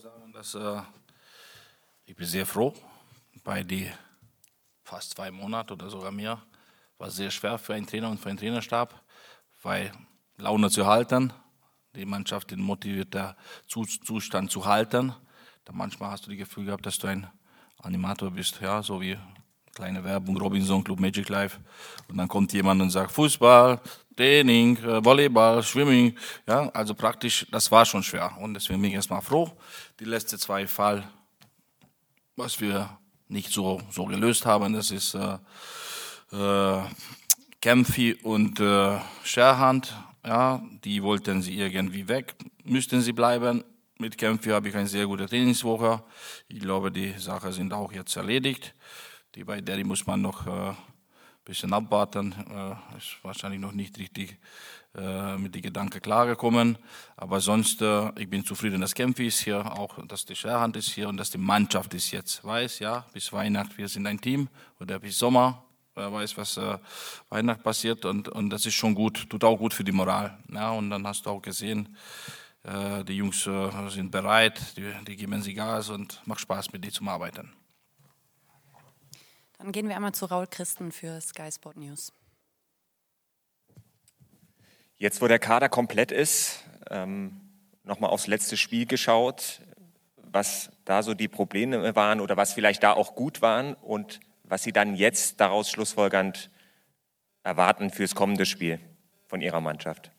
Sagen, 0.00 0.32
dass 0.32 0.54
äh, 0.54 0.80
ich 2.06 2.16
bin 2.16 2.26
sehr 2.26 2.46
froh, 2.46 2.72
bei 3.44 3.62
die 3.62 3.90
fast 4.82 5.10
zwei 5.12 5.30
Monate 5.30 5.74
oder 5.74 5.90
sogar 5.90 6.10
mehr 6.10 6.40
war 6.96 7.10
sehr 7.10 7.30
schwer 7.30 7.58
für 7.58 7.74
einen 7.74 7.86
Trainer 7.86 8.10
und 8.10 8.18
für 8.18 8.30
einen 8.30 8.38
Trainerstab, 8.38 9.02
weil 9.62 9.92
Laune 10.36 10.70
zu 10.70 10.86
halten, 10.86 11.32
die 11.94 12.04
Mannschaft 12.04 12.52
in 12.52 12.60
motivierter 12.60 13.36
Zustand 13.66 14.50
zu 14.50 14.64
halten. 14.64 15.14
Da 15.64 15.72
manchmal 15.72 16.10
hast 16.10 16.26
du 16.26 16.30
das 16.30 16.38
Gefühl 16.38 16.66
gehabt, 16.66 16.86
dass 16.86 16.98
du 16.98 17.06
ein 17.06 17.26
Animator 17.78 18.30
bist, 18.30 18.60
ja, 18.60 18.82
so 18.82 19.00
wie 19.00 19.18
kleine 19.80 20.04
Werbung, 20.04 20.36
Robinson 20.36 20.84
Club 20.84 21.00
Magic 21.00 21.28
Life. 21.30 21.58
Und 22.08 22.18
dann 22.18 22.28
kommt 22.28 22.52
jemand 22.52 22.82
und 22.82 22.90
sagt 22.90 23.12
Fußball, 23.12 23.80
Training, 24.14 24.76
äh, 24.76 25.02
Volleyball, 25.02 25.62
Swimming. 25.62 26.14
Ja, 26.46 26.68
also 26.74 26.94
praktisch, 26.94 27.46
das 27.50 27.70
war 27.70 27.86
schon 27.86 28.02
schwer. 28.02 28.36
Und 28.40 28.52
deswegen 28.52 28.80
bin 28.82 28.90
ich 28.90 28.96
erstmal 28.96 29.22
froh. 29.22 29.50
Die 29.98 30.04
letzten 30.04 30.38
zwei 30.38 30.66
Fall, 30.66 31.02
was 32.36 32.60
wir 32.60 32.90
nicht 33.28 33.50
so, 33.50 33.80
so 33.90 34.04
gelöst 34.04 34.44
haben, 34.44 34.74
das 34.74 34.90
ist 34.90 35.14
äh, 35.14 35.38
äh, 36.36 36.82
Kempfi 37.62 38.18
und 38.22 38.60
äh, 38.60 38.98
Scherhand. 39.24 39.94
Ja, 40.22 40.62
die 40.84 41.02
wollten 41.02 41.40
sie 41.40 41.58
irgendwie 41.58 42.06
weg, 42.06 42.34
müssten 42.64 43.00
sie 43.00 43.12
bleiben. 43.12 43.64
Mit 43.96 44.18
Kempfi 44.18 44.50
habe 44.50 44.68
ich 44.68 44.76
eine 44.76 44.86
sehr 44.86 45.06
gute 45.06 45.26
Trainingswoche. 45.26 46.02
Ich 46.48 46.60
glaube, 46.60 46.92
die 46.92 47.14
Sachen 47.16 47.52
sind 47.52 47.72
auch 47.72 47.92
jetzt 47.92 48.16
erledigt. 48.16 48.74
Die 49.34 49.44
bei 49.44 49.60
Derry 49.60 49.84
muss 49.84 50.06
man 50.06 50.22
noch 50.22 50.46
ein 50.46 50.72
äh, 50.72 50.74
bisschen 51.44 51.72
abwarten. 51.72 52.32
Äh, 52.32 52.96
ist 52.96 53.16
wahrscheinlich 53.22 53.60
noch 53.60 53.72
nicht 53.72 53.96
richtig 53.98 54.36
äh, 54.96 55.36
mit 55.36 55.54
den 55.54 55.62
Gedanken 55.62 56.02
klargekommen. 56.02 56.76
Aber 57.16 57.40
sonst, 57.40 57.80
äh, 57.80 58.10
ich 58.18 58.28
bin 58.28 58.44
zufrieden, 58.44 58.80
dass 58.80 58.92
Kempfi 58.92 59.28
ist 59.28 59.38
hier, 59.40 59.64
auch 59.78 60.04
dass 60.06 60.24
die 60.24 60.34
Scherhand 60.34 60.76
ist 60.76 60.90
hier 60.90 61.08
und 61.08 61.16
dass 61.16 61.30
die 61.30 61.38
Mannschaft 61.38 61.94
ist 61.94 62.10
jetzt 62.10 62.44
weiß, 62.44 62.80
ja, 62.80 63.06
bis 63.12 63.32
Weihnachten, 63.32 63.78
wir 63.78 63.88
sind 63.88 64.06
ein 64.08 64.20
Team 64.20 64.48
oder 64.80 64.98
bis 64.98 65.16
Sommer, 65.16 65.62
wer 65.94 66.12
weiß, 66.12 66.36
was 66.36 66.56
äh, 66.56 66.78
Weihnachten 67.28 67.62
passiert 67.62 68.04
und, 68.04 68.28
und 68.28 68.50
das 68.50 68.66
ist 68.66 68.74
schon 68.74 68.96
gut, 68.96 69.30
tut 69.30 69.44
auch 69.44 69.56
gut 69.56 69.72
für 69.72 69.84
die 69.84 69.92
Moral. 69.92 70.36
Ja, 70.52 70.72
und 70.72 70.90
dann 70.90 71.06
hast 71.06 71.24
du 71.24 71.30
auch 71.30 71.40
gesehen, 71.40 71.96
äh, 72.64 73.04
die 73.04 73.14
Jungs 73.14 73.46
äh, 73.46 73.70
sind 73.90 74.10
bereit, 74.10 74.76
die, 74.76 74.92
die 75.06 75.14
geben 75.14 75.40
sie 75.40 75.54
Gas 75.54 75.88
und 75.88 76.20
macht 76.26 76.40
Spaß 76.40 76.72
mit 76.72 76.82
denen 76.82 76.92
zu 76.92 77.06
arbeiten. 77.06 77.59
Dann 79.60 79.72
gehen 79.72 79.88
wir 79.90 79.96
einmal 79.96 80.12
zu 80.12 80.24
Raul 80.24 80.46
Christen 80.46 80.90
für 80.90 81.20
Sky 81.20 81.52
Sport 81.52 81.76
News. 81.76 82.14
Jetzt, 84.96 85.20
wo 85.20 85.28
der 85.28 85.38
Kader 85.38 85.68
komplett 85.68 86.12
ist, 86.12 86.64
ähm, 86.88 87.42
nochmal 87.84 88.08
aufs 88.08 88.26
letzte 88.26 88.56
Spiel 88.56 88.86
geschaut, 88.86 89.60
was 90.16 90.70
da 90.86 91.02
so 91.02 91.12
die 91.12 91.28
Probleme 91.28 91.94
waren 91.94 92.20
oder 92.22 92.38
was 92.38 92.54
vielleicht 92.54 92.82
da 92.82 92.94
auch 92.94 93.14
gut 93.14 93.42
waren 93.42 93.74
und 93.74 94.20
was 94.44 94.62
Sie 94.62 94.72
dann 94.72 94.94
jetzt 94.94 95.40
daraus 95.40 95.70
schlussfolgernd 95.70 96.50
erwarten 97.42 97.90
fürs 97.90 98.14
kommende 98.14 98.46
Spiel 98.46 98.80
von 99.26 99.42
Ihrer 99.42 99.60
Mannschaft. 99.60 100.10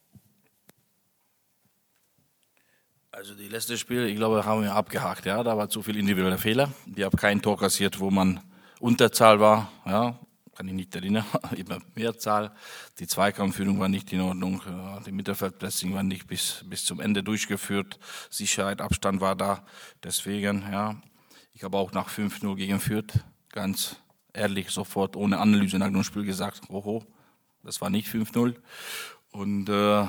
Also 3.09 3.33
die 3.33 3.47
letzte 3.47 3.75
Spiel, 3.79 4.05
ich 4.05 4.17
glaube, 4.17 4.45
haben 4.45 4.61
wir 4.61 4.75
abgehakt. 4.75 5.25
Ja, 5.25 5.41
da 5.41 5.57
war 5.57 5.67
zu 5.67 5.81
viel 5.81 5.97
individuelle 5.97 6.37
Fehler. 6.37 6.71
Die 6.85 7.03
haben 7.03 7.17
kein 7.17 7.41
Tor 7.41 7.57
kassiert, 7.57 7.99
wo 7.99 8.11
man 8.11 8.39
Unterzahl 8.81 9.39
war, 9.39 9.71
ja, 9.85 10.19
kann 10.55 10.67
ich 10.67 10.73
nicht 10.73 10.95
erinnern, 10.95 11.25
immer 11.55 11.79
Mehrzahl. 11.95 12.51
Die 12.99 13.07
Zweikampfführung 13.07 13.79
war 13.79 13.87
nicht 13.87 14.11
in 14.11 14.21
Ordnung, 14.21 14.61
die 15.05 15.11
Mittelfeldpressing 15.11 15.93
war 15.93 16.03
nicht 16.03 16.27
bis, 16.27 16.65
bis 16.67 16.83
zum 16.83 16.99
Ende 16.99 17.23
durchgeführt, 17.23 17.99
Sicherheit, 18.29 18.81
Abstand 18.81 19.21
war 19.21 19.35
da. 19.35 19.63
Deswegen, 20.03 20.63
ja, 20.71 21.01
ich 21.53 21.63
habe 21.63 21.77
auch 21.77 21.91
nach 21.91 22.09
5-0 22.09 22.55
gegen 22.55 22.79
Fürth 22.79 23.23
ganz 23.49 23.97
ehrlich 24.33 24.71
sofort 24.71 25.15
ohne 25.15 25.39
Analyse 25.39 25.77
nach 25.77 25.87
dem 25.87 26.03
Spiel 26.03 26.25
gesagt, 26.25 26.61
oho, 26.69 27.03
das 27.63 27.81
war 27.81 27.89
nicht 27.89 28.07
5-0. 28.07 28.55
Und 29.31 29.69
äh, 29.69 30.05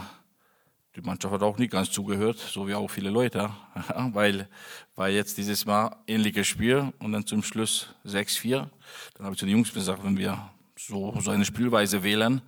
die 0.94 1.00
Mannschaft 1.00 1.32
hat 1.32 1.42
auch 1.42 1.56
nicht 1.56 1.70
ganz 1.70 1.90
zugehört, 1.90 2.38
so 2.38 2.68
wie 2.68 2.75
auch 2.75 2.88
viele 2.88 3.11
Leute, 3.11 3.50
weil, 4.12 4.49
weil 4.94 5.14
jetzt 5.14 5.38
dieses 5.38 5.64
Mal 5.64 5.96
ähnliches 6.06 6.46
Spiel 6.46 6.92
und 6.99 7.12
dann 7.12 7.26
zum 7.26 7.42
Schluss 7.42 7.94
6-4. 8.04 8.68
Dann 9.14 9.25
habe 9.25 9.34
ich 9.34 9.38
zu 9.38 9.46
den 9.46 9.56
Jungs 9.56 9.72
gesagt, 9.72 10.04
wenn 10.04 10.18
wir 10.18 10.50
so, 10.76 11.14
so 11.20 11.30
eine 11.30 11.44
Spielweise 11.44 12.02
wählen, 12.02 12.42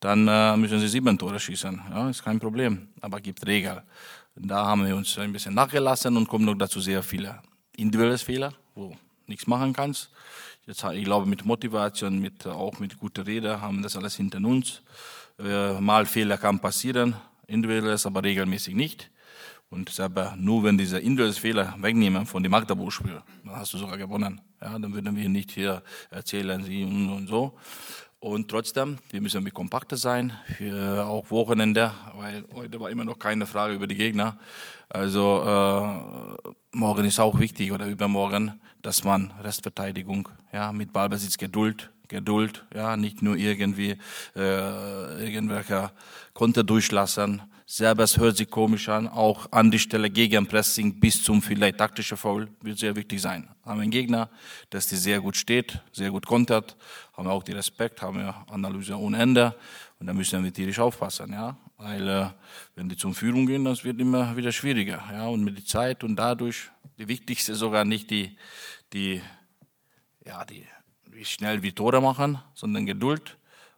dann 0.00 0.26
äh, 0.28 0.56
müssen 0.56 0.80
sie 0.80 0.88
sieben 0.88 1.16
Tore 1.16 1.38
schießen. 1.38 1.80
Ja, 1.90 2.10
ist 2.10 2.24
kein 2.24 2.40
Problem, 2.40 2.88
aber 3.00 3.20
gibt 3.20 3.46
Regeln. 3.46 3.80
Da 4.36 4.66
haben 4.66 4.84
wir 4.86 4.96
uns 4.96 5.16
ein 5.18 5.32
bisschen 5.32 5.54
nachgelassen 5.54 6.16
und 6.16 6.28
kommen 6.28 6.44
noch 6.44 6.54
dazu 6.54 6.80
sehr 6.80 7.02
viele 7.02 7.40
individuelle 7.76 8.18
Fehler, 8.18 8.52
wo 8.74 8.96
nichts 9.26 9.46
machen 9.46 9.72
kannst. 9.72 10.10
Jetzt, 10.66 10.84
ich 10.84 11.04
glaube, 11.04 11.26
mit 11.26 11.44
Motivation, 11.44 12.18
mit, 12.18 12.46
auch 12.46 12.78
mit 12.80 12.98
guter 12.98 13.26
Rede 13.26 13.60
haben 13.60 13.82
das 13.82 13.96
alles 13.96 14.16
hinter 14.16 14.38
uns. 14.38 14.82
Äh, 15.38 15.80
mal 15.80 16.06
Fehler 16.06 16.38
kann 16.38 16.58
passieren, 16.58 17.14
individuelles, 17.54 18.06
aber 18.06 18.22
regelmäßig 18.22 18.74
nicht. 18.74 19.10
Und 19.70 19.88
selber 19.88 20.34
nur 20.36 20.62
wenn 20.64 20.78
diese 20.78 20.98
individuelle 20.98 21.32
Fehler 21.32 21.74
wegnehmen 21.78 22.26
von 22.26 22.42
dem 22.42 22.52
Magdeburg-Spiel, 22.52 23.22
dann 23.44 23.56
hast 23.56 23.72
du 23.72 23.78
sogar 23.78 23.96
gewonnen. 23.96 24.40
Ja, 24.60 24.78
dann 24.78 24.94
würden 24.94 25.16
wir 25.16 25.28
nicht 25.28 25.50
hier 25.50 25.82
erzählen, 26.10 26.62
sie 26.62 26.84
und, 26.84 27.08
und 27.08 27.26
so. 27.26 27.56
Und 28.20 28.48
trotzdem, 28.48 28.98
wir 29.10 29.20
müssen 29.20 29.52
kompakter 29.52 29.98
sein 29.98 30.32
für 30.56 31.04
auch 31.06 31.30
Wochenende, 31.30 31.92
weil 32.14 32.44
heute 32.54 32.80
war 32.80 32.88
immer 32.88 33.04
noch 33.04 33.18
keine 33.18 33.46
Frage 33.46 33.74
über 33.74 33.86
die 33.86 33.96
Gegner. 33.96 34.38
Also 34.88 35.42
äh, 35.44 36.50
morgen 36.72 37.04
ist 37.04 37.20
auch 37.20 37.38
wichtig 37.38 37.72
oder 37.72 37.86
übermorgen, 37.86 38.58
dass 38.80 39.04
man 39.04 39.30
Restverteidigung, 39.42 40.28
ja, 40.52 40.72
mit 40.72 40.92
Ballbesitz, 40.92 41.36
Geduld, 41.36 41.90
Geduld, 42.14 42.64
ja, 42.74 42.96
nicht 42.96 43.22
nur 43.22 43.36
irgendwie 43.36 43.96
äh, 44.36 45.24
irgendwelche 45.24 45.90
Konter 46.32 46.62
durchlassen. 46.62 47.42
Selber 47.66 48.04
es 48.04 48.18
hört 48.18 48.36
sich 48.36 48.50
komisch 48.50 48.88
an, 48.88 49.08
auch 49.08 49.50
an 49.50 49.70
die 49.70 49.78
Stelle 49.78 50.10
Gegenpressing 50.10 51.00
bis 51.00 51.24
zum 51.24 51.42
vielleicht 51.42 51.78
taktische 51.78 52.16
Foul 52.16 52.48
wird 52.60 52.78
sehr 52.78 52.94
wichtig 52.94 53.20
sein. 53.20 53.48
Haben 53.64 53.78
wir 53.78 53.82
einen 53.82 53.90
Gegner, 53.90 54.28
dass 54.70 54.86
die 54.86 54.96
sehr 54.96 55.20
gut 55.20 55.36
steht, 55.36 55.80
sehr 55.92 56.10
gut 56.10 56.26
kontert, 56.26 56.76
haben 57.14 57.26
wir 57.26 57.32
auch 57.32 57.42
die 57.42 57.52
Respekt, 57.52 58.00
haben 58.02 58.18
wir 58.18 58.34
Analyse 58.50 58.96
ohne 58.96 59.18
Ende 59.18 59.56
und 59.98 60.06
da 60.06 60.12
müssen 60.12 60.44
wir 60.44 60.52
tierisch 60.52 60.78
aufpassen, 60.78 61.32
ja, 61.32 61.56
weil 61.78 62.08
äh, 62.08 62.26
wenn 62.76 62.88
die 62.88 62.96
zum 62.96 63.14
Führung 63.14 63.46
gehen, 63.46 63.64
das 63.64 63.82
wird 63.82 63.98
immer 63.98 64.36
wieder 64.36 64.52
schwieriger, 64.52 65.02
ja, 65.10 65.26
und 65.26 65.42
mit 65.42 65.56
der 65.56 65.64
Zeit 65.64 66.04
und 66.04 66.16
dadurch 66.16 66.70
die 66.98 67.08
wichtigste 67.08 67.54
sogar 67.54 67.84
nicht 67.84 68.10
die 68.10 68.36
die 68.92 69.20
ja 70.24 70.44
die 70.44 70.64
schnell 71.22 71.62
wir 71.62 71.74
Tore 71.74 72.00
machen, 72.00 72.38
sondern 72.54 72.86
Geduld, 72.86 73.36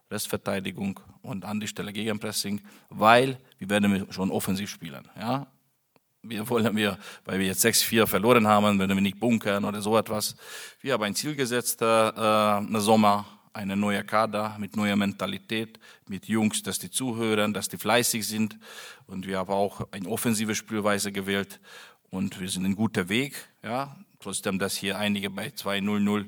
Restverteidigung 0.09 0.99
und 1.21 1.45
an 1.45 1.59
die 1.59 1.67
Stelle 1.67 1.93
Gegenpressing, 1.93 2.61
weil 2.89 3.37
wir 3.59 3.69
werden 3.69 4.07
schon 4.11 4.31
offensiv 4.31 4.69
spielen. 4.69 5.07
Ja? 5.19 5.47
Wir 6.23 6.47
wollen 6.49 6.75
wir, 6.75 6.97
weil 7.25 7.39
wir 7.39 7.47
jetzt 7.47 7.63
6-4 7.63 8.07
verloren 8.07 8.47
haben, 8.47 8.79
werden 8.79 8.95
wir 8.95 9.01
nicht 9.01 9.19
bunkern 9.19 9.63
oder 9.65 9.81
so 9.81 9.97
etwas. 9.97 10.35
Wir 10.81 10.93
haben 10.93 11.03
ein 11.03 11.15
Ziel 11.15 11.35
gesetzt, 11.35 11.81
äh, 11.81 11.85
eine 11.85 12.81
Sommer, 12.81 13.25
eine 13.53 13.75
neue 13.75 14.03
Kader 14.03 14.55
mit 14.59 14.75
neuer 14.75 14.95
Mentalität, 14.95 15.79
mit 16.07 16.27
Jungs, 16.27 16.61
dass 16.63 16.79
die 16.79 16.91
zuhören, 16.91 17.53
dass 17.53 17.69
die 17.69 17.77
fleißig 17.77 18.27
sind. 18.27 18.57
Und 19.07 19.25
wir 19.25 19.39
haben 19.39 19.51
auch 19.51 19.87
eine 19.91 20.07
offensive 20.07 20.53
Spielweise 20.53 21.11
gewählt. 21.11 21.59
Und 22.09 22.39
wir 22.39 22.49
sind 22.49 22.65
ein 22.65 22.75
guter 22.75 23.09
Weg. 23.09 23.35
Ja? 23.63 23.95
Trotzdem, 24.27 24.59
dass 24.59 24.75
hier 24.75 24.97
einige 24.97 25.29
bei 25.29 25.47
2-0-0 25.47 26.25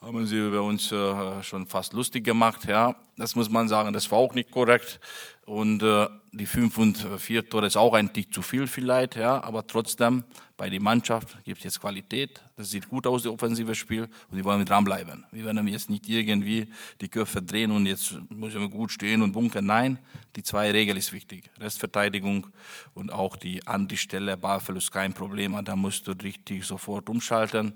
haben 0.00 0.26
sie 0.26 0.38
über 0.38 0.62
uns 0.62 0.90
äh, 0.90 1.42
schon 1.42 1.66
fast 1.66 1.92
lustig 1.92 2.24
gemacht. 2.24 2.64
Ja, 2.66 2.96
das 3.18 3.36
muss 3.36 3.50
man 3.50 3.68
sagen, 3.68 3.92
das 3.92 4.10
war 4.10 4.16
auch 4.16 4.32
nicht 4.32 4.50
korrekt. 4.50 4.98
Und 5.46 5.82
äh, 5.82 6.08
die 6.32 6.46
fünf 6.46 6.78
und 6.78 6.96
vier 7.18 7.46
Tore 7.46 7.66
ist 7.66 7.76
auch 7.76 7.92
ein 7.92 8.10
Tick 8.12 8.32
zu 8.32 8.40
viel 8.40 8.66
vielleicht, 8.66 9.16
ja, 9.16 9.44
aber 9.44 9.66
trotzdem 9.66 10.24
bei 10.56 10.70
der 10.70 10.80
Mannschaft 10.80 11.36
gibt 11.44 11.58
es 11.58 11.64
jetzt 11.64 11.80
Qualität. 11.80 12.42
Das 12.56 12.70
sieht 12.70 12.88
gut 12.88 13.06
aus, 13.06 13.24
das 13.24 13.32
offensive 13.32 13.74
Spiel, 13.74 14.08
und 14.30 14.38
die 14.38 14.44
wollen 14.44 14.60
wir 14.60 14.64
dranbleiben. 14.64 15.26
Wir 15.32 15.44
werden 15.44 15.68
jetzt 15.68 15.90
nicht 15.90 16.08
irgendwie 16.08 16.68
die 17.02 17.08
Köpfe 17.08 17.42
drehen 17.42 17.72
und 17.72 17.84
jetzt 17.84 18.16
müssen 18.30 18.60
wir 18.60 18.68
gut 18.68 18.90
stehen 18.90 19.20
und 19.20 19.32
bunkern. 19.32 19.66
Nein, 19.66 19.98
die 20.34 20.42
zwei 20.42 20.70
Regeln 20.70 20.96
ist 20.96 21.12
wichtig. 21.12 21.50
Restverteidigung 21.60 22.46
und 22.94 23.12
auch 23.12 23.36
die 23.36 23.66
an 23.66 23.86
die 23.86 23.98
Stelle, 23.98 24.38
Ballverlust 24.38 24.92
kein 24.92 25.12
Problem. 25.12 25.62
Da 25.62 25.76
musst 25.76 26.08
du 26.08 26.12
richtig 26.12 26.64
sofort 26.64 27.10
umschalten. 27.10 27.74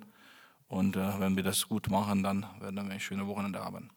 Und 0.69 0.97
äh, 0.97 1.21
wenn 1.21 1.37
wir 1.37 1.43
das 1.43 1.69
gut 1.69 1.91
machen, 1.91 2.23
dann 2.23 2.47
werden 2.61 2.77
wir 2.77 2.83
eine 2.83 3.01
schöne 3.01 3.27
Wochenende 3.27 3.59
haben. 3.59 3.91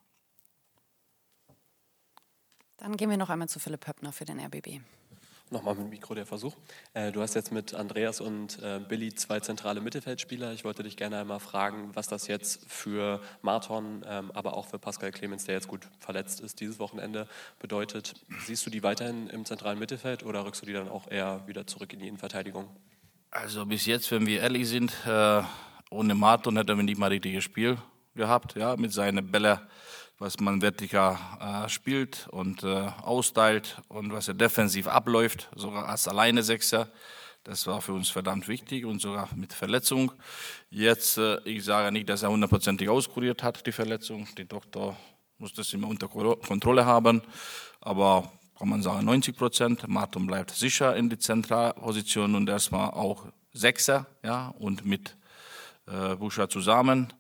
Dann 2.82 2.98
gehen 2.98 3.12
wir 3.12 3.18
noch 3.18 3.30
einmal 3.30 3.48
zu 3.48 3.60
Philipp 3.60 3.88
Höppner 3.88 4.12
für 4.12 4.26
den 4.26 4.40
RBB. 4.40 4.82
Nochmal 5.52 5.76
mit 5.76 5.92
Mikro 5.92 6.16
der 6.16 6.26
Versuch. 6.26 6.56
Äh, 6.96 7.12
du 7.12 7.22
hast 7.22 7.36
jetzt 7.36 7.52
mit 7.52 7.76
Andreas 7.76 8.22
und 8.22 8.58
äh, 8.64 8.80
Billy 8.80 9.14
zwei 9.14 9.40
zentrale 9.40 9.82
Mittelfeldspieler. 9.82 10.52
Ich 10.54 10.66
wollte 10.66 10.82
dich 10.82 10.98
gerne 10.98 11.20
einmal 11.20 11.40
fragen, 11.40 11.92
was 11.94 12.08
das 12.08 12.26
jetzt 12.26 12.66
für 12.68 13.22
Marton, 13.44 14.04
ähm, 14.08 14.32
aber 14.34 14.58
auch 14.58 14.66
für 14.66 14.80
Pascal 14.80 15.12
Clemens, 15.12 15.44
der 15.46 15.54
jetzt 15.54 15.68
gut 15.68 15.88
verletzt 16.00 16.40
ist, 16.40 16.60
dieses 16.60 16.80
Wochenende 16.80 17.28
bedeutet. 17.60 18.16
Siehst 18.46 18.66
du 18.66 18.72
die 18.72 18.82
weiterhin 18.82 19.28
im 19.28 19.46
zentralen 19.46 19.78
Mittelfeld 19.78 20.24
oder 20.24 20.44
rückst 20.44 20.64
du 20.64 20.66
die 20.66 20.74
dann 20.74 20.90
auch 20.90 21.08
eher 21.12 21.46
wieder 21.46 21.68
zurück 21.68 21.94
in 21.94 22.00
die 22.00 22.08
Innenverteidigung? 22.08 22.68
Also 23.30 23.64
bis 23.68 23.86
jetzt, 23.86 24.10
wenn 24.10 24.26
wir 24.26 24.42
ehrlich 24.42 24.68
sind, 24.68 24.92
äh 25.06 25.44
ohne 25.92 26.16
Martin 26.16 26.56
hätte 26.56 26.72
er 26.72 26.76
nicht 26.78 26.98
mal 26.98 27.10
richtiges 27.10 27.44
Spiel 27.44 27.78
gehabt, 28.16 28.56
ja, 28.56 28.76
mit 28.78 28.94
seinen 28.94 29.30
Bällen, 29.30 29.60
was 30.22 30.40
man 30.40 30.62
vertikal 30.62 31.18
äh, 31.40 31.68
spielt 31.68 32.28
und 32.30 32.64
äh, 32.64 32.92
austeilt 33.02 33.82
und 33.88 34.14
was 34.14 34.28
er 34.28 34.36
defensiv 34.36 34.88
abläuft, 34.88 35.50
sogar 35.56 35.90
als 35.90 36.08
alleine 36.08 36.44
Sechser. 36.44 36.90
Das 37.44 37.66
war 37.66 37.82
für 37.82 37.94
uns 37.94 38.10
verdammt 38.10 38.48
wichtig 38.48 38.86
und 38.86 39.02
sogar 39.02 39.30
mit 39.36 39.52
Verletzung. 39.52 40.12
Jetzt, 40.70 41.18
äh, 41.18 41.40
ich 41.44 41.66
sage 41.66 41.92
nicht, 41.92 42.08
dass 42.08 42.22
er 42.22 42.30
hundertprozentig 42.30 42.88
auskuriert 42.88 43.42
hat, 43.42 43.66
die 43.66 43.72
Verletzung. 43.72 44.28
Die 44.38 44.48
Doktor 44.48 44.96
muss 45.40 45.54
das 45.54 45.74
immer 45.74 45.88
unter 45.88 46.08
Kontrolle 46.08 46.86
haben, 46.86 47.24
aber 47.80 48.32
kann 48.60 48.70
man 48.70 48.84
sagen 48.84 49.04
90 49.06 49.36
Prozent. 49.36 49.88
Martin 49.88 50.28
bleibt 50.28 50.52
sicher 50.52 50.96
in 50.96 51.10
die 51.10 51.18
Zentralposition 51.18 52.36
und 52.36 52.48
erstmal 52.48 52.92
auch 52.92 53.26
Sechser, 53.54 54.06
ja, 54.24 54.54
und 54.60 54.86
mit 54.86 55.18
äh, 55.88 56.16
Buscher 56.16 56.48
zusammen, 56.48 57.12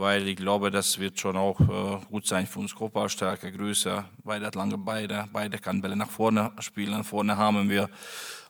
weil 0.00 0.26
ich 0.28 0.36
glaube, 0.36 0.70
das 0.70 0.98
wird 0.98 1.20
schon 1.20 1.36
auch 1.36 1.60
äh, 1.60 2.06
gut 2.10 2.26
sein 2.26 2.46
für 2.46 2.60
uns. 2.60 2.74
Körperstärke, 2.74 3.52
Größe, 3.52 4.04
beide 4.24 4.46
hat 4.46 4.54
lange 4.54 4.78
Beide, 4.78 5.28
beide 5.32 5.58
kann 5.58 5.82
Bälle 5.82 5.94
nach 5.94 6.10
vorne 6.10 6.52
spielen. 6.60 7.04
Vorne 7.04 7.36
haben 7.36 7.68
wir 7.68 7.88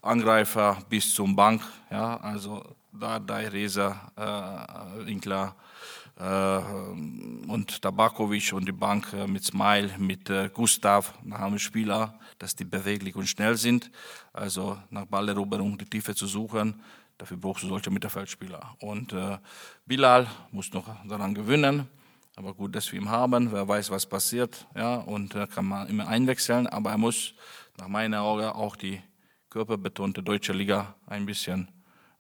Angreifer 0.00 0.78
bis 0.88 1.12
zum 1.12 1.34
Bank, 1.34 1.62
ja, 1.90 2.16
also 2.18 2.62
da 2.92 3.16
Reza, 3.16 4.12
äh, 4.16 5.06
Winkler, 5.06 5.56
äh, 6.18 6.58
und 7.48 7.82
Tabakovic 7.82 8.52
und 8.52 8.66
die 8.66 8.72
Bank 8.72 9.12
äh, 9.12 9.26
mit 9.26 9.44
Smile, 9.44 9.90
mit 9.98 10.30
äh, 10.30 10.50
Gustav, 10.52 11.14
da 11.24 11.38
haben 11.38 11.54
wir 11.54 11.58
Spieler, 11.58 12.18
dass 12.38 12.54
die 12.54 12.64
beweglich 12.64 13.16
und 13.16 13.26
schnell 13.26 13.56
sind, 13.56 13.90
also 14.32 14.78
nach 14.90 15.06
Balleroberung 15.06 15.76
die 15.78 15.86
Tiefe 15.86 16.14
zu 16.14 16.26
suchen, 16.26 16.80
Dafür 17.20 17.36
brauchst 17.36 17.62
du 17.64 17.68
solche 17.68 17.90
Mittelfeldspieler. 17.90 18.76
Und 18.80 19.12
äh, 19.12 19.36
Bilal 19.84 20.26
muss 20.52 20.72
noch 20.72 20.88
daran 21.06 21.34
gewinnen. 21.34 21.86
Aber 22.34 22.54
gut, 22.54 22.74
dass 22.74 22.90
wir 22.90 22.98
ihn 22.98 23.10
haben. 23.10 23.52
Wer 23.52 23.68
weiß, 23.68 23.90
was 23.90 24.06
passiert. 24.06 24.66
Ja, 24.74 24.94
und 24.94 25.34
äh, 25.34 25.46
kann 25.46 25.66
man 25.66 25.86
immer 25.88 26.08
einwechseln. 26.08 26.66
Aber 26.66 26.92
er 26.92 26.96
muss 26.96 27.34
nach 27.76 27.88
meiner 27.88 28.22
Augen 28.22 28.46
auch 28.46 28.74
die 28.74 29.02
körperbetonte 29.50 30.22
deutsche 30.22 30.54
Liga 30.54 30.94
ein 31.06 31.26
bisschen 31.26 31.68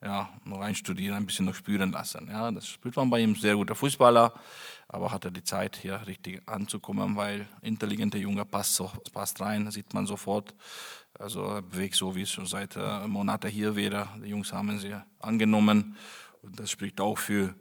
ja, 0.02 0.30
noch 0.44 0.60
einstudieren, 0.60 1.16
ein 1.16 1.26
bisschen 1.26 1.46
noch 1.46 1.54
spüren 1.54 1.92
lassen. 1.92 2.28
Ja, 2.30 2.50
das 2.50 2.66
spürt 2.66 2.96
man 2.96 3.10
bei 3.10 3.20
ihm, 3.20 3.34
sehr 3.34 3.54
guter 3.54 3.74
Fußballer, 3.74 4.32
aber 4.88 5.12
hat 5.12 5.24
er 5.24 5.30
die 5.30 5.44
Zeit, 5.44 5.76
hier 5.76 6.06
richtig 6.06 6.42
anzukommen, 6.46 7.16
weil 7.16 7.46
intelligenter 7.60 8.18
Junge 8.18 8.44
passt, 8.44 8.74
so, 8.74 8.90
passt 9.12 9.40
rein, 9.40 9.70
sieht 9.70 9.92
man 9.92 10.06
sofort. 10.06 10.54
Also 11.18 11.42
er 11.42 11.62
bewegt 11.62 11.96
so, 11.96 12.14
wie 12.14 12.22
es 12.22 12.30
schon 12.30 12.46
seit 12.46 12.76
äh, 12.76 13.06
Monaten 13.06 13.50
hier 13.50 13.76
wäre. 13.76 14.08
Die 14.22 14.28
Jungs 14.28 14.52
haben 14.52 14.78
sie 14.78 14.94
angenommen. 15.18 15.96
Und 16.42 16.58
das 16.58 16.70
spricht 16.70 17.00
auch 17.00 17.18
für 17.18 17.54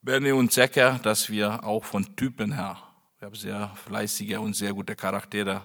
Bernie 0.00 0.32
und 0.32 0.52
Zecker, 0.52 1.00
dass 1.02 1.28
wir 1.28 1.64
auch 1.64 1.84
von 1.84 2.14
Typen 2.14 2.52
her, 2.52 2.76
wir 3.18 3.26
haben 3.26 3.34
sehr 3.34 3.72
fleißige 3.74 4.36
und 4.36 4.54
sehr 4.54 4.72
gute 4.72 4.94
Charaktere 4.94 5.62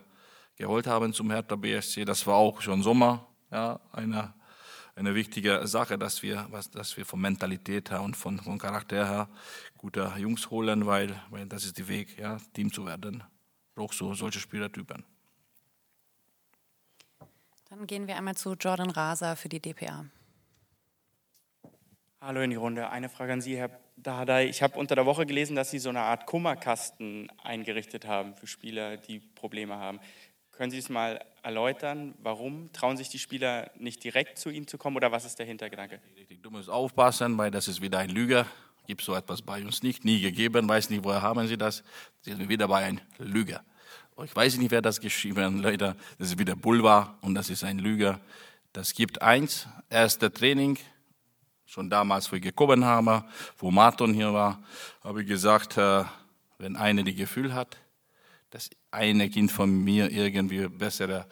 geholt 0.56 0.88
haben 0.88 1.14
zum 1.14 1.30
Hertha 1.30 1.56
BSC. 1.56 2.06
Das 2.06 2.26
war 2.26 2.36
auch 2.36 2.62
schon 2.62 2.82
Sommer, 2.82 3.28
ja, 3.52 3.80
eine, 3.92 4.34
eine 5.00 5.16
wichtige 5.16 5.66
Sache, 5.66 5.98
dass 5.98 6.22
wir, 6.22 6.46
was, 6.50 6.70
dass 6.70 6.98
wir 6.98 7.06
von 7.06 7.22
Mentalität 7.22 7.90
her 7.90 8.02
und 8.02 8.18
von, 8.18 8.38
von 8.38 8.58
Charakter 8.58 9.08
her 9.08 9.30
gute 9.78 10.12
Jungs 10.18 10.50
holen, 10.50 10.86
weil, 10.86 11.16
weil 11.30 11.46
das 11.46 11.64
ist 11.64 11.78
der 11.78 11.88
Weg, 11.88 12.20
ja, 12.20 12.38
Team 12.54 12.72
zu 12.72 12.86
werden. 12.86 13.24
Brauchst 13.76 14.02
du 14.02 14.14
solche 14.14 14.40
Spielertypen. 14.40 15.06
Dann 17.70 17.88
gehen 17.88 18.08
wir 18.08 18.18
einmal 18.18 18.36
zu 18.36 18.54
Jordan 18.56 18.90
Raser 18.90 19.38
für 19.38 19.48
die 19.48 19.62
DPA. 19.62 20.06
Hallo 22.20 22.42
in 22.42 22.50
die 22.50 22.58
Runde. 22.58 22.90
Eine 22.90 23.08
Frage 23.08 23.32
an 23.32 23.42
Sie, 23.42 23.56
Herr 23.56 23.80
Dardai. 23.96 24.50
Ich 24.50 24.62
habe 24.62 24.78
unter 24.78 24.96
der 24.96 25.06
Woche 25.06 25.26
gelesen, 25.26 25.56
dass 25.56 25.72
Sie 25.72 25.80
so 25.80 25.88
eine 25.88 26.02
Art 26.02 26.26
Kummerkasten 26.26 27.32
eingerichtet 27.42 28.06
haben 28.06 28.36
für 28.36 28.48
Spieler, 28.48 28.98
die 28.98 29.20
Probleme 29.20 29.78
haben. 29.78 30.02
Können 30.60 30.72
Sie 30.72 30.78
es 30.78 30.90
mal 30.90 31.26
erläutern? 31.42 32.16
Warum 32.22 32.70
trauen 32.74 32.98
sich 32.98 33.08
die 33.08 33.18
Spieler 33.18 33.72
nicht 33.80 34.04
direkt 34.04 34.38
zu 34.38 34.50
Ihnen 34.50 34.68
zu 34.68 34.78
kommen 34.78 34.98
oder 34.98 35.10
was 35.10 35.24
ist 35.24 35.40
der 35.40 35.46
Hintergedanke? 35.46 36.02
Du 36.42 36.52
musst 36.52 36.70
aufpassen, 36.70 37.38
weil 37.38 37.50
das 37.50 37.70
ist 37.70 37.80
wieder 37.82 38.00
ein 38.00 38.10
Lüger. 38.10 38.46
Gibt 38.86 39.02
so 39.02 39.16
etwas 39.16 39.42
bei 39.42 39.64
uns 39.64 39.84
nicht, 39.84 40.04
nie 40.04 40.20
gegeben, 40.20 40.68
weiß 40.68 40.90
nicht, 40.90 41.02
woher 41.02 41.22
haben 41.22 41.48
Sie 41.48 41.58
das. 41.58 41.82
Sie 42.20 42.34
sind 42.34 42.50
wieder 42.50 42.68
bei 42.68 42.84
einem 42.84 43.00
Lüger. 43.20 43.64
Ich 44.26 44.36
weiß 44.36 44.58
nicht, 44.58 44.70
wer 44.70 44.82
das 44.82 45.00
geschrieben 45.00 45.46
hat, 45.46 45.64
Leute. 45.64 45.96
Das 46.18 46.28
ist 46.28 46.38
wieder 46.38 46.58
Boulevard 46.58 47.16
und 47.22 47.36
das 47.36 47.50
ist 47.50 47.64
ein 47.64 47.80
Lüger. 47.80 48.20
Das 48.74 48.94
gibt 48.94 49.22
eins, 49.22 49.66
erste 49.90 50.30
Training, 50.30 50.78
schon 51.68 51.90
damals, 51.90 52.30
gekommen 52.30 52.84
habe, 52.84 53.24
wo 53.58 53.72
Martin 53.72 54.14
hier 54.14 54.34
war, 54.34 54.62
habe 55.06 55.22
ich 55.22 55.28
gesagt, 55.30 55.78
äh, 55.78 56.04
wenn 56.58 56.76
einer 56.76 57.04
die 57.04 57.16
Gefühl 57.16 57.54
hat, 57.54 57.78
dass 58.50 58.70
eine 58.92 59.30
Kind 59.30 59.52
von 59.52 59.84
mir 59.84 60.12
irgendwie 60.12 60.68
bessere 60.68 61.28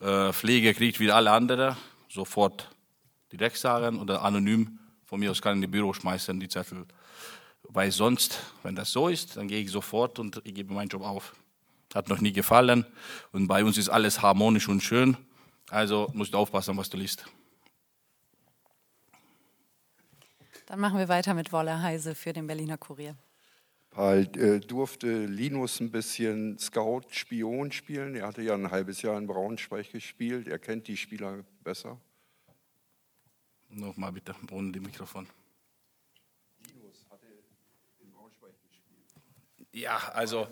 äh, 0.00 0.32
Pflege 0.32 0.74
kriegt 0.74 1.00
wie 1.00 1.10
alle 1.10 1.30
anderen, 1.30 1.76
sofort 2.08 2.70
direkt 3.32 3.56
sagen 3.56 4.00
oder 4.00 4.22
anonym 4.22 4.78
von 5.04 5.20
mir 5.20 5.30
aus 5.30 5.40
kann 5.40 5.56
in 5.56 5.62
die 5.62 5.66
Büro 5.66 5.92
schmeißen, 5.92 6.38
die 6.38 6.48
Zettel. 6.48 6.84
Weil 7.62 7.90
sonst, 7.90 8.38
wenn 8.62 8.74
das 8.74 8.92
so 8.92 9.08
ist, 9.08 9.36
dann 9.36 9.48
gehe 9.48 9.60
ich 9.62 9.70
sofort 9.70 10.18
und 10.18 10.40
ich 10.44 10.54
gebe 10.54 10.72
meinen 10.72 10.88
Job 10.88 11.02
auf. 11.02 11.34
Hat 11.94 12.08
noch 12.08 12.20
nie 12.20 12.32
gefallen. 12.32 12.84
Und 13.32 13.48
bei 13.48 13.64
uns 13.64 13.78
ist 13.78 13.88
alles 13.88 14.20
harmonisch 14.20 14.68
und 14.68 14.82
schön. 14.82 15.16
Also 15.70 16.10
musst 16.12 16.34
du 16.34 16.38
aufpassen, 16.38 16.76
was 16.76 16.90
du 16.90 16.98
liest. 16.98 17.24
Dann 20.66 20.80
machen 20.80 20.98
wir 20.98 21.08
weiter 21.08 21.32
mit 21.32 21.52
Wolle 21.52 21.80
Heise 21.80 22.14
für 22.14 22.34
den 22.34 22.46
Berliner 22.46 22.76
Kurier. 22.76 23.16
Halt, 23.98 24.36
äh, 24.36 24.60
durfte 24.60 25.26
Linus 25.26 25.80
ein 25.80 25.90
bisschen 25.90 26.56
Scout-Spion 26.56 27.72
spielen. 27.72 28.14
Er 28.14 28.28
hatte 28.28 28.42
ja 28.42 28.54
ein 28.54 28.70
halbes 28.70 29.02
Jahr 29.02 29.18
in 29.18 29.26
Braunschweig 29.26 29.90
gespielt. 29.90 30.46
Er 30.46 30.60
kennt 30.60 30.86
die 30.86 30.96
Spieler 30.96 31.44
besser. 31.64 32.00
Nochmal 33.70 34.12
bitte, 34.12 34.36
ohne 34.52 34.70
die 34.70 34.78
Mikrofon. 34.78 35.26
Linus 36.72 37.04
hatte 37.10 37.26
in 37.98 38.12
Braunschweig 38.12 38.54
gespielt. 38.68 39.04
Ja, 39.72 39.96
also 40.14 40.46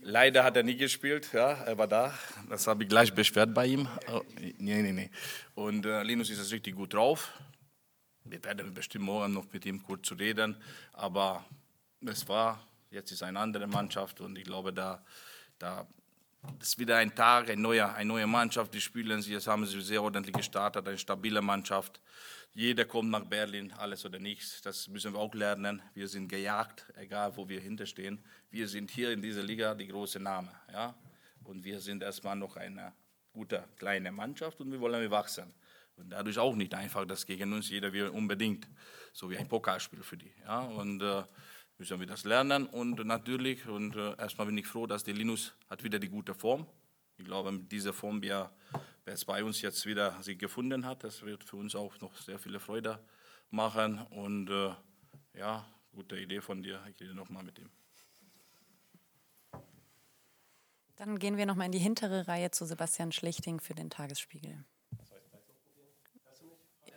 leider 0.00 0.44
hat 0.44 0.56
er 0.56 0.62
nie 0.62 0.76
gespielt. 0.76 1.32
Ja, 1.32 1.50
er 1.64 1.76
war 1.76 1.88
da. 1.88 2.16
Das 2.48 2.68
habe 2.68 2.84
ich 2.84 2.88
gleich 2.88 3.12
beschwert 3.12 3.52
bei 3.52 3.66
ihm. 3.66 3.88
Oh, 4.06 4.22
nee, 4.38 4.54
nee, 4.82 4.92
nee. 4.92 5.10
Und 5.56 5.84
äh, 5.84 6.04
Linus 6.04 6.30
ist 6.30 6.52
richtig 6.52 6.76
gut 6.76 6.94
drauf. 6.94 7.32
Wir 8.22 8.44
werden 8.44 8.72
bestimmt 8.72 9.06
morgen 9.06 9.32
noch 9.32 9.52
mit 9.52 9.66
ihm 9.66 9.82
kurz 9.82 10.06
zu 10.06 10.14
reden. 10.14 10.56
Aber 10.92 11.44
es 12.00 12.28
war 12.28 12.64
Jetzt 12.94 13.10
ist 13.10 13.24
eine 13.24 13.40
andere 13.40 13.66
Mannschaft 13.66 14.20
und 14.20 14.38
ich 14.38 14.44
glaube, 14.44 14.72
da, 14.72 15.04
da 15.58 15.84
ist 16.60 16.78
wieder 16.78 16.96
ein 16.96 17.12
Tag, 17.12 17.50
eine 17.50 17.60
neue, 17.60 17.92
eine 17.92 18.08
neue 18.08 18.26
Mannschaft, 18.28 18.72
die 18.72 18.80
spielen 18.80 19.20
sie. 19.20 19.32
Jetzt 19.32 19.48
haben 19.48 19.66
sie 19.66 19.80
sehr 19.80 20.00
ordentlich 20.00 20.34
gestartet, 20.34 20.86
eine 20.86 20.96
stabile 20.96 21.42
Mannschaft. 21.42 22.00
Jeder 22.52 22.84
kommt 22.84 23.10
nach 23.10 23.24
Berlin, 23.24 23.72
alles 23.72 24.04
oder 24.04 24.20
nichts. 24.20 24.62
Das 24.62 24.86
müssen 24.86 25.12
wir 25.12 25.18
auch 25.18 25.34
lernen. 25.34 25.82
Wir 25.94 26.06
sind 26.06 26.28
gejagt, 26.28 26.86
egal 26.94 27.36
wo 27.36 27.48
wir 27.48 27.60
hinterstehen. 27.60 28.24
Wir 28.48 28.68
sind 28.68 28.92
hier 28.92 29.10
in 29.10 29.20
dieser 29.20 29.42
Liga 29.42 29.74
die 29.74 29.88
große 29.88 30.20
Name. 30.20 30.52
Ja? 30.72 30.94
Und 31.42 31.64
wir 31.64 31.80
sind 31.80 32.00
erstmal 32.00 32.36
noch 32.36 32.56
eine 32.56 32.92
gute 33.32 33.64
kleine 33.76 34.12
Mannschaft 34.12 34.60
und 34.60 34.70
wir 34.70 34.80
wollen 34.80 35.10
wachsen. 35.10 35.52
Und 35.96 36.10
dadurch 36.10 36.38
auch 36.38 36.54
nicht 36.54 36.74
einfach, 36.74 37.04
dass 37.06 37.26
gegen 37.26 37.52
uns 37.52 37.70
jeder 37.70 37.92
will 37.92 38.06
unbedingt, 38.06 38.68
so 39.12 39.28
wie 39.28 39.36
ein 39.36 39.48
Pokalspiel 39.48 40.04
für 40.04 40.16
die. 40.16 40.32
Ja? 40.44 40.60
Und 40.60 41.02
äh, 41.02 41.24
müssen 41.78 42.00
wir 42.00 42.06
das 42.06 42.24
lernen 42.24 42.66
und 42.66 43.04
natürlich, 43.04 43.66
und 43.66 43.96
äh, 43.96 44.16
erstmal 44.16 44.46
bin 44.46 44.58
ich 44.58 44.66
froh, 44.66 44.86
dass 44.86 45.04
der 45.04 45.14
Linus 45.14 45.54
hat 45.68 45.82
wieder 45.82 45.98
die 45.98 46.08
gute 46.08 46.34
Form. 46.34 46.66
Ich 47.16 47.24
glaube, 47.24 47.52
mit 47.52 47.70
dieser 47.70 47.92
Form, 47.92 48.22
wie 48.22 48.28
er 48.28 48.52
es 49.04 49.24
bei 49.24 49.44
uns 49.44 49.60
jetzt 49.60 49.86
wieder 49.86 50.20
sich 50.22 50.38
gefunden 50.38 50.86
hat, 50.86 51.04
das 51.04 51.22
wird 51.22 51.44
für 51.44 51.56
uns 51.56 51.74
auch 51.74 52.00
noch 52.00 52.16
sehr 52.16 52.38
viele 52.38 52.58
Freude 52.60 52.98
machen 53.50 54.00
und 54.10 54.50
äh, 54.50 54.74
ja, 55.38 55.66
gute 55.92 56.18
Idee 56.18 56.40
von 56.40 56.62
dir. 56.62 56.82
Ich 56.90 57.00
rede 57.00 57.14
nochmal 57.14 57.44
mit 57.44 57.58
ihm. 57.58 57.70
Dann 60.96 61.18
gehen 61.18 61.36
wir 61.36 61.46
nochmal 61.46 61.66
in 61.66 61.72
die 61.72 61.78
hintere 61.78 62.28
Reihe 62.28 62.50
zu 62.50 62.66
Sebastian 62.66 63.10
Schlichting 63.10 63.60
für 63.60 63.74
den 63.74 63.90
Tagesspiegel. 63.90 64.64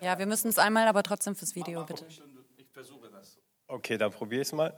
Ja, 0.01 0.19
wir 0.19 0.27
müssen 0.27 0.49
es 0.49 0.59
einmal, 0.59 0.87
aber 0.87 1.01
trotzdem 1.01 1.35
fürs 1.35 1.55
Video, 1.55 1.83
bitte. 1.83 2.05
Ich 2.57 2.67
versuche 2.71 3.09
das. 3.09 3.16
Okay, 3.67 3.97
dann 3.97 4.11
probiere 4.11 4.41
ich 4.41 4.47
es 4.47 4.53
mal. 4.53 4.73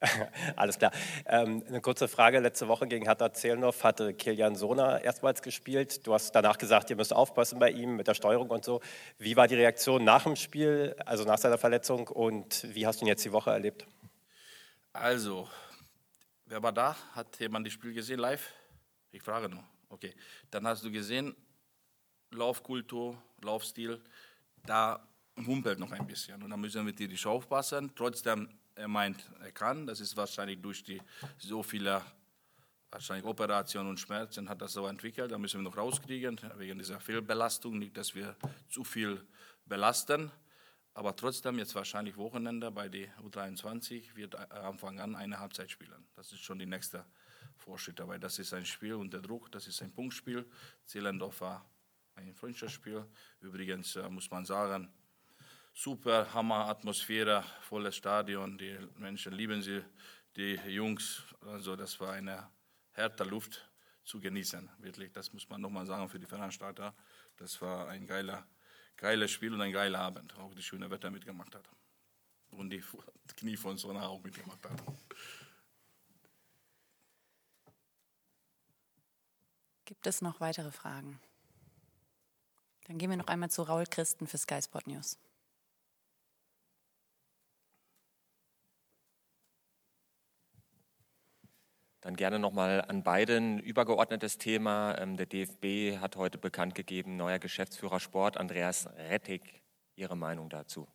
Alles 0.56 0.78
klar. 0.78 0.92
Ähm, 1.26 1.64
eine 1.66 1.80
kurze 1.80 2.06
Frage. 2.06 2.38
Letzte 2.40 2.68
Woche 2.68 2.86
gegen 2.86 3.06
Hertha 3.06 3.32
Zehlendorf 3.32 3.82
hatte 3.82 4.14
Kilian 4.14 4.54
Sona 4.54 4.98
erstmals 4.98 5.42
gespielt. 5.42 6.06
Du 6.06 6.12
hast 6.12 6.32
danach 6.32 6.58
gesagt, 6.58 6.90
ihr 6.90 6.96
müsst 6.96 7.12
aufpassen 7.12 7.58
bei 7.58 7.70
ihm 7.70 7.96
mit 7.96 8.06
der 8.06 8.14
Steuerung 8.14 8.50
und 8.50 8.64
so. 8.64 8.80
Wie 9.18 9.36
war 9.36 9.48
die 9.48 9.54
Reaktion 9.54 10.04
nach 10.04 10.24
dem 10.24 10.36
Spiel, 10.36 10.94
also 11.06 11.24
nach 11.24 11.38
seiner 11.38 11.58
Verletzung 11.58 12.08
und 12.08 12.66
wie 12.74 12.86
hast 12.86 13.00
du 13.00 13.04
ihn 13.04 13.08
jetzt 13.08 13.24
die 13.24 13.32
Woche 13.32 13.50
erlebt? 13.50 13.86
Also, 14.92 15.48
wer 16.44 16.62
war 16.62 16.72
da? 16.72 16.96
Hat 17.12 17.38
jemand 17.40 17.66
das 17.66 17.72
Spiel 17.72 17.92
gesehen 17.94 18.18
live? 18.18 18.52
Ich 19.12 19.22
frage 19.22 19.48
nur. 19.48 19.64
Okay, 19.88 20.14
dann 20.50 20.66
hast 20.66 20.84
du 20.84 20.90
gesehen, 20.90 21.34
Laufkultur, 22.30 23.20
Laufstil, 23.42 24.02
da 24.66 25.06
humpelt 25.44 25.78
noch 25.78 25.92
ein 25.92 26.06
bisschen. 26.06 26.42
Und 26.42 26.50
da 26.50 26.56
müssen 26.56 26.86
wir 26.86 26.94
tierisch 26.94 27.26
aufpassen. 27.26 27.92
Trotzdem, 27.94 28.48
er 28.74 28.88
meint, 28.88 29.24
er 29.40 29.52
kann. 29.52 29.86
Das 29.86 30.00
ist 30.00 30.16
wahrscheinlich 30.16 30.60
durch 30.60 30.82
die 30.82 31.00
so 31.38 31.62
viele 31.62 32.02
wahrscheinlich 32.90 33.26
Operationen 33.26 33.90
und 33.90 34.00
Schmerzen 34.00 34.48
hat 34.48 34.62
das 34.62 34.72
so 34.72 34.86
entwickelt. 34.86 35.30
Da 35.30 35.38
müssen 35.38 35.60
wir 35.60 35.70
noch 35.70 35.76
rauskriegen, 35.76 36.40
wegen 36.56 36.78
dieser 36.78 37.00
Fehlbelastung. 37.00 37.78
Nicht, 37.78 37.96
dass 37.96 38.14
wir 38.14 38.36
zu 38.68 38.84
viel 38.84 39.26
belasten. 39.66 40.30
Aber 40.94 41.14
trotzdem, 41.14 41.58
jetzt 41.58 41.74
wahrscheinlich 41.74 42.16
Wochenende 42.16 42.70
bei 42.70 42.88
der 42.88 43.08
U23 43.18 44.16
wird 44.16 44.34
Anfang 44.50 44.98
an 44.98 45.14
eine 45.14 45.38
Halbzeit 45.38 45.70
spielen. 45.70 46.06
Das 46.14 46.32
ist 46.32 46.40
schon 46.40 46.58
die 46.58 46.64
nächste 46.64 47.04
Vorschritt. 47.56 48.00
Aber 48.00 48.18
das 48.18 48.38
ist 48.38 48.54
ein 48.54 48.64
Spiel 48.64 48.94
unter 48.94 49.20
Druck, 49.20 49.52
das 49.52 49.66
ist 49.66 49.82
ein 49.82 49.92
Punktspiel. 49.92 50.46
Zehlendorf 50.86 51.42
war 51.42 51.68
ein 52.14 52.32
Freundschaftsspiel. 52.34 53.04
Übrigens 53.40 53.96
äh, 53.96 54.08
muss 54.08 54.30
man 54.30 54.46
sagen, 54.46 54.90
super 55.76 56.32
Hammer-Atmosphäre, 56.32 57.44
volles 57.60 57.96
Stadion, 57.96 58.56
die 58.56 58.78
Menschen 58.96 59.32
lieben 59.34 59.60
sie, 59.60 59.84
die 60.34 60.54
Jungs, 60.54 61.22
also 61.42 61.76
das 61.76 62.00
war 62.00 62.14
eine 62.14 62.48
harte 62.94 63.24
Luft 63.24 63.68
zu 64.02 64.18
genießen, 64.18 64.70
wirklich, 64.78 65.12
das 65.12 65.34
muss 65.34 65.46
man 65.50 65.60
nochmal 65.60 65.84
sagen 65.84 66.08
für 66.08 66.18
die 66.18 66.26
Veranstalter, 66.26 66.94
das 67.36 67.60
war 67.60 67.88
ein 67.88 68.06
geiler, 68.06 68.46
geiles 68.96 69.30
Spiel 69.30 69.52
und 69.52 69.60
ein 69.60 69.72
geiler 69.72 70.00
Abend, 70.00 70.34
auch 70.38 70.54
die 70.54 70.62
schöne 70.62 70.90
Wetter 70.90 71.10
mitgemacht 71.10 71.54
hat 71.54 71.68
und 72.52 72.70
die 72.70 72.82
Knie 73.36 73.58
von 73.58 73.76
Sona 73.76 74.08
auch 74.08 74.22
mitgemacht 74.22 74.64
hat. 74.64 74.82
Gibt 79.84 80.06
es 80.06 80.22
noch 80.22 80.40
weitere 80.40 80.72
Fragen? 80.72 81.20
Dann 82.86 82.96
gehen 82.96 83.10
wir 83.10 83.18
noch 83.18 83.26
einmal 83.26 83.50
zu 83.50 83.62
Raul 83.62 83.84
Christen 83.84 84.26
für 84.26 84.38
Sky 84.38 84.62
Sport 84.62 84.86
News. 84.86 85.18
Dann 92.06 92.14
gerne 92.14 92.38
nochmal 92.38 92.84
an 92.86 93.02
beiden 93.02 93.58
übergeordnetes 93.58 94.38
Thema. 94.38 94.96
Ähm, 94.96 95.16
der 95.16 95.26
DFB 95.26 95.98
hat 96.00 96.14
heute 96.14 96.38
bekannt 96.38 96.76
gegeben, 96.76 97.16
neuer 97.16 97.40
Geschäftsführer 97.40 97.98
Sport, 97.98 98.36
Andreas 98.36 98.88
Rettig. 98.96 99.64
Ihre 99.96 100.16
Meinung 100.16 100.48
dazu? 100.48 100.86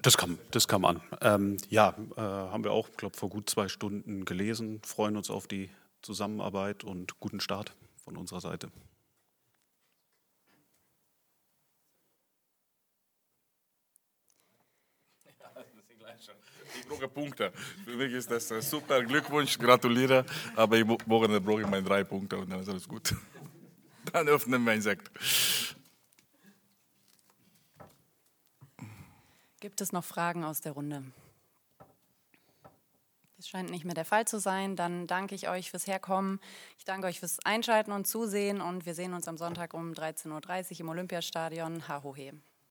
Das 0.00 0.16
kam, 0.16 0.38
das 0.50 0.66
kam 0.66 0.86
an. 0.86 1.02
Ähm, 1.20 1.58
ja, 1.68 1.94
äh, 2.16 2.20
haben 2.22 2.64
wir 2.64 2.72
auch, 2.72 2.88
glaube 2.96 3.18
vor 3.18 3.28
gut 3.28 3.50
zwei 3.50 3.68
Stunden 3.68 4.24
gelesen. 4.24 4.80
Freuen 4.82 5.18
uns 5.18 5.28
auf 5.28 5.46
die 5.46 5.68
Zusammenarbeit 6.00 6.84
und 6.84 7.20
guten 7.20 7.40
Start 7.40 7.76
von 8.02 8.16
unserer 8.16 8.40
Seite. 8.40 8.70
Ich 16.78 16.86
brauche 16.86 17.08
Punkte. 17.08 17.52
Für 17.84 17.96
mich 17.96 18.12
ist 18.12 18.30
das 18.30 18.48
super. 18.68 19.02
Glückwunsch, 19.02 19.58
gratuliere. 19.58 20.24
Aber 20.56 20.76
ich 20.76 20.84
morgen 20.84 21.44
brauche 21.44 21.62
ich 21.62 21.66
meine 21.66 21.82
drei 21.82 22.04
Punkte 22.04 22.38
und 22.38 22.50
dann 22.50 22.60
ist 22.60 22.68
alles 22.68 22.86
gut. 22.86 23.14
Dann 24.12 24.28
öffnen 24.28 24.64
wir 24.64 24.72
ein 24.72 24.82
Sekt. 24.82 25.10
Gibt 29.60 29.80
es 29.82 29.92
noch 29.92 30.04
Fragen 30.04 30.42
aus 30.42 30.62
der 30.62 30.72
Runde? 30.72 31.04
Das 33.36 33.48
scheint 33.48 33.70
nicht 33.70 33.84
mehr 33.84 33.94
der 33.94 34.06
Fall 34.06 34.26
zu 34.26 34.40
sein. 34.40 34.74
Dann 34.74 35.06
danke 35.06 35.34
ich 35.34 35.48
euch 35.48 35.70
fürs 35.70 35.86
Herkommen. 35.86 36.40
Ich 36.78 36.84
danke 36.84 37.06
euch 37.06 37.20
fürs 37.20 37.38
Einschalten 37.44 37.92
und 37.92 38.06
Zusehen 38.06 38.60
und 38.60 38.84
wir 38.86 38.94
sehen 38.94 39.14
uns 39.14 39.28
am 39.28 39.36
Sonntag 39.36 39.74
um 39.74 39.92
13.30 39.92 40.72
Uhr 40.72 40.80
im 40.80 40.88
Olympiastadion. 40.88 41.86
Ha, 41.88 42.02
ho, 42.02 42.16
he. 42.16 42.32